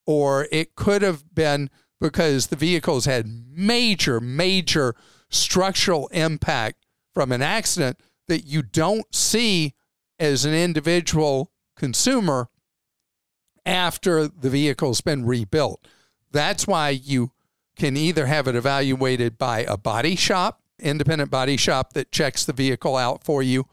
Or 0.07 0.47
it 0.51 0.75
could 0.75 1.03
have 1.03 1.35
been 1.35 1.69
because 1.99 2.47
the 2.47 2.55
vehicles 2.55 3.05
had 3.05 3.27
major, 3.27 4.19
major 4.19 4.95
structural 5.29 6.07
impact 6.07 6.85
from 7.13 7.31
an 7.31 7.43
accident 7.43 7.99
that 8.27 8.45
you 8.45 8.63
don't 8.63 9.13
see 9.13 9.75
as 10.19 10.45
an 10.45 10.53
individual 10.53 11.51
consumer 11.75 12.49
after 13.65 14.27
the 14.27 14.49
vehicle's 14.49 15.01
been 15.01 15.25
rebuilt. 15.25 15.87
That's 16.31 16.65
why 16.65 16.89
you 16.89 17.33
can 17.75 17.95
either 17.95 18.25
have 18.25 18.47
it 18.47 18.55
evaluated 18.55 19.37
by 19.37 19.59
a 19.59 19.77
body 19.77 20.15
shop, 20.15 20.60
independent 20.81 21.31
body 21.31 21.57
shop 21.57 21.93
that 21.93 22.11
checks 22.11 22.45
the 22.45 22.53
vehicle 22.53 22.95
out 22.95 23.23
for 23.23 23.41
you, 23.43 23.67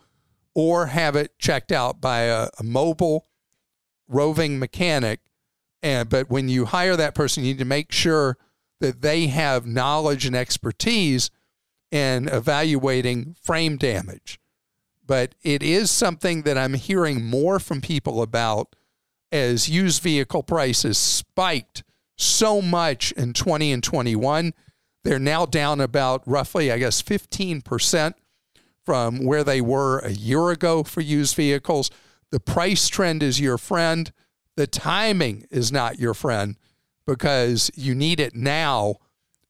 or 0.54 0.86
have 0.86 1.16
it 1.16 1.38
checked 1.38 1.72
out 1.72 2.00
by 2.00 2.20
a, 2.20 2.48
a 2.58 2.62
mobile 2.62 3.26
roving 4.08 4.58
mechanic. 4.58 5.20
And 5.82 6.08
but 6.08 6.30
when 6.30 6.48
you 6.48 6.66
hire 6.66 6.96
that 6.96 7.14
person, 7.14 7.44
you 7.44 7.50
need 7.50 7.58
to 7.58 7.64
make 7.64 7.92
sure 7.92 8.36
that 8.80 9.02
they 9.02 9.26
have 9.28 9.66
knowledge 9.66 10.26
and 10.26 10.36
expertise 10.36 11.30
in 11.90 12.28
evaluating 12.28 13.34
frame 13.40 13.76
damage. 13.76 14.40
But 15.06 15.34
it 15.42 15.62
is 15.62 15.90
something 15.90 16.42
that 16.42 16.58
I'm 16.58 16.74
hearing 16.74 17.24
more 17.24 17.58
from 17.58 17.80
people 17.80 18.20
about 18.22 18.76
as 19.32 19.68
used 19.68 20.02
vehicle 20.02 20.42
prices 20.42 20.98
spiked 20.98 21.82
so 22.16 22.60
much 22.60 23.12
in 23.12 23.32
20 23.32 23.72
and 23.72 23.82
21. 23.82 24.52
They're 25.08 25.18
now 25.18 25.46
down 25.46 25.80
about 25.80 26.22
roughly, 26.26 26.70
I 26.70 26.76
guess, 26.76 27.00
15% 27.00 28.12
from 28.84 29.24
where 29.24 29.42
they 29.42 29.62
were 29.62 30.00
a 30.00 30.10
year 30.10 30.50
ago 30.50 30.82
for 30.82 31.00
used 31.00 31.34
vehicles. 31.34 31.90
The 32.30 32.40
price 32.40 32.88
trend 32.88 33.22
is 33.22 33.40
your 33.40 33.56
friend. 33.56 34.12
The 34.56 34.66
timing 34.66 35.46
is 35.50 35.72
not 35.72 35.98
your 35.98 36.12
friend 36.12 36.56
because 37.06 37.70
you 37.74 37.94
need 37.94 38.20
it 38.20 38.34
now. 38.34 38.96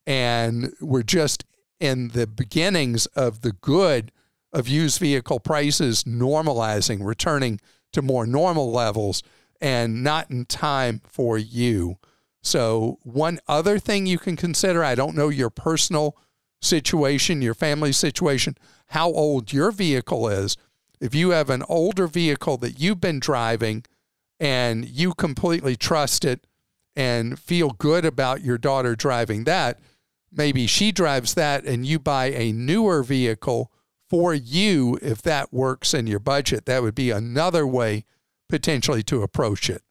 And 0.07 0.71
we're 0.79 1.03
just 1.03 1.43
in 1.77 2.07
the 2.07 2.25
beginnings 2.25 3.05
of 3.07 3.41
the 3.41 3.51
good 3.51 4.13
of 4.53 4.69
used 4.69 5.01
vehicle 5.01 5.41
prices 5.41 6.05
normalizing, 6.05 7.05
returning 7.05 7.59
to 7.91 8.01
more 8.01 8.25
normal 8.25 8.71
levels 8.71 9.23
and 9.59 10.05
not 10.05 10.31
in 10.31 10.45
time 10.45 11.01
for 11.03 11.37
you. 11.37 11.97
So, 12.41 12.99
one 13.03 13.39
other 13.47 13.79
thing 13.79 14.05
you 14.05 14.17
can 14.17 14.35
consider 14.35 14.83
I 14.83 14.95
don't 14.95 15.15
know 15.15 15.29
your 15.29 15.49
personal 15.49 16.15
situation, 16.61 17.41
your 17.41 17.53
family 17.53 17.91
situation, 17.91 18.55
how 18.87 19.11
old 19.11 19.53
your 19.53 19.71
vehicle 19.71 20.27
is. 20.27 20.57
If 20.99 21.15
you 21.15 21.29
have 21.29 21.49
an 21.49 21.63
older 21.69 22.07
vehicle 22.07 22.57
that 22.57 22.79
you've 22.79 23.01
been 23.01 23.19
driving 23.19 23.85
and 24.39 24.87
you 24.87 25.13
completely 25.13 25.75
trust 25.75 26.25
it 26.25 26.45
and 26.95 27.39
feel 27.39 27.69
good 27.71 28.05
about 28.05 28.41
your 28.41 28.57
daughter 28.57 28.95
driving 28.95 29.45
that, 29.45 29.79
maybe 30.31 30.67
she 30.67 30.91
drives 30.91 31.33
that 31.35 31.65
and 31.65 31.85
you 31.85 31.99
buy 31.99 32.27
a 32.27 32.51
newer 32.51 33.03
vehicle 33.03 33.71
for 34.09 34.33
you 34.33 34.97
if 35.01 35.21
that 35.21 35.53
works 35.53 35.93
in 35.93 36.07
your 36.07 36.19
budget. 36.19 36.65
That 36.65 36.81
would 36.81 36.95
be 36.95 37.11
another 37.11 37.65
way 37.65 38.05
potentially 38.49 39.03
to 39.03 39.21
approach 39.21 39.69
it. 39.69 39.83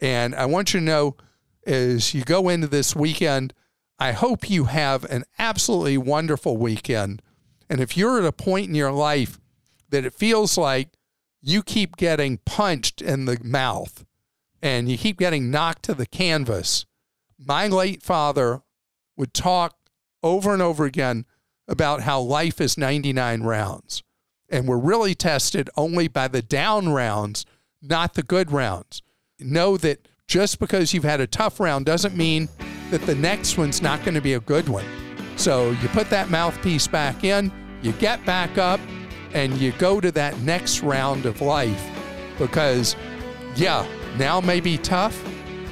And 0.00 0.34
I 0.34 0.46
want 0.46 0.74
you 0.74 0.80
to 0.80 0.86
know 0.86 1.16
as 1.66 2.14
you 2.14 2.22
go 2.24 2.48
into 2.48 2.66
this 2.66 2.96
weekend, 2.96 3.54
I 3.98 4.12
hope 4.12 4.50
you 4.50 4.64
have 4.64 5.04
an 5.04 5.24
absolutely 5.38 5.98
wonderful 5.98 6.56
weekend. 6.56 7.22
And 7.68 7.80
if 7.80 7.96
you're 7.96 8.18
at 8.18 8.24
a 8.24 8.32
point 8.32 8.68
in 8.68 8.74
your 8.74 8.92
life 8.92 9.38
that 9.90 10.04
it 10.04 10.14
feels 10.14 10.58
like 10.58 10.90
you 11.40 11.62
keep 11.62 11.96
getting 11.96 12.38
punched 12.38 13.00
in 13.00 13.24
the 13.24 13.38
mouth 13.42 14.04
and 14.62 14.90
you 14.90 14.96
keep 14.96 15.18
getting 15.18 15.50
knocked 15.50 15.84
to 15.84 15.94
the 15.94 16.06
canvas, 16.06 16.86
my 17.38 17.66
late 17.66 18.02
father 18.02 18.62
would 19.16 19.34
talk 19.34 19.76
over 20.22 20.52
and 20.52 20.62
over 20.62 20.84
again 20.84 21.24
about 21.68 22.02
how 22.02 22.20
life 22.20 22.60
is 22.60 22.78
99 22.78 23.42
rounds. 23.42 24.02
And 24.48 24.68
we're 24.68 24.78
really 24.78 25.14
tested 25.14 25.70
only 25.76 26.08
by 26.08 26.28
the 26.28 26.42
down 26.42 26.88
rounds 26.90 27.46
not 27.82 28.14
the 28.14 28.22
good 28.22 28.52
rounds. 28.52 29.02
Know 29.38 29.76
that 29.76 30.08
just 30.28 30.58
because 30.58 30.94
you've 30.94 31.04
had 31.04 31.20
a 31.20 31.26
tough 31.26 31.60
round 31.60 31.84
doesn't 31.84 32.16
mean 32.16 32.48
that 32.90 33.02
the 33.02 33.14
next 33.14 33.58
one's 33.58 33.82
not 33.82 34.00
going 34.00 34.14
to 34.14 34.20
be 34.20 34.34
a 34.34 34.40
good 34.40 34.68
one. 34.68 34.84
So 35.36 35.70
you 35.70 35.88
put 35.88 36.08
that 36.10 36.30
mouthpiece 36.30 36.86
back 36.86 37.24
in, 37.24 37.52
you 37.82 37.92
get 37.92 38.24
back 38.24 38.58
up, 38.58 38.80
and 39.34 39.56
you 39.58 39.72
go 39.72 40.00
to 40.00 40.12
that 40.12 40.38
next 40.40 40.80
round 40.80 41.26
of 41.26 41.40
life 41.40 41.86
because, 42.38 42.96
yeah, 43.56 43.86
now 44.18 44.40
may 44.40 44.60
be 44.60 44.78
tough, 44.78 45.22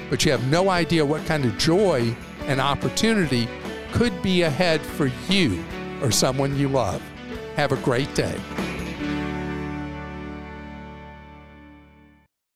but 0.08 0.24
you 0.24 0.32
have 0.32 0.46
no 0.48 0.70
idea 0.70 1.04
what 1.04 1.24
kind 1.26 1.44
of 1.44 1.56
joy 1.58 2.14
and 2.46 2.60
opportunity 2.60 3.48
could 3.92 4.20
be 4.22 4.42
ahead 4.42 4.80
for 4.80 5.10
you 5.28 5.62
or 6.02 6.10
someone 6.10 6.56
you 6.56 6.68
love. 6.68 7.02
Have 7.56 7.72
a 7.72 7.76
great 7.76 8.14
day. 8.14 8.38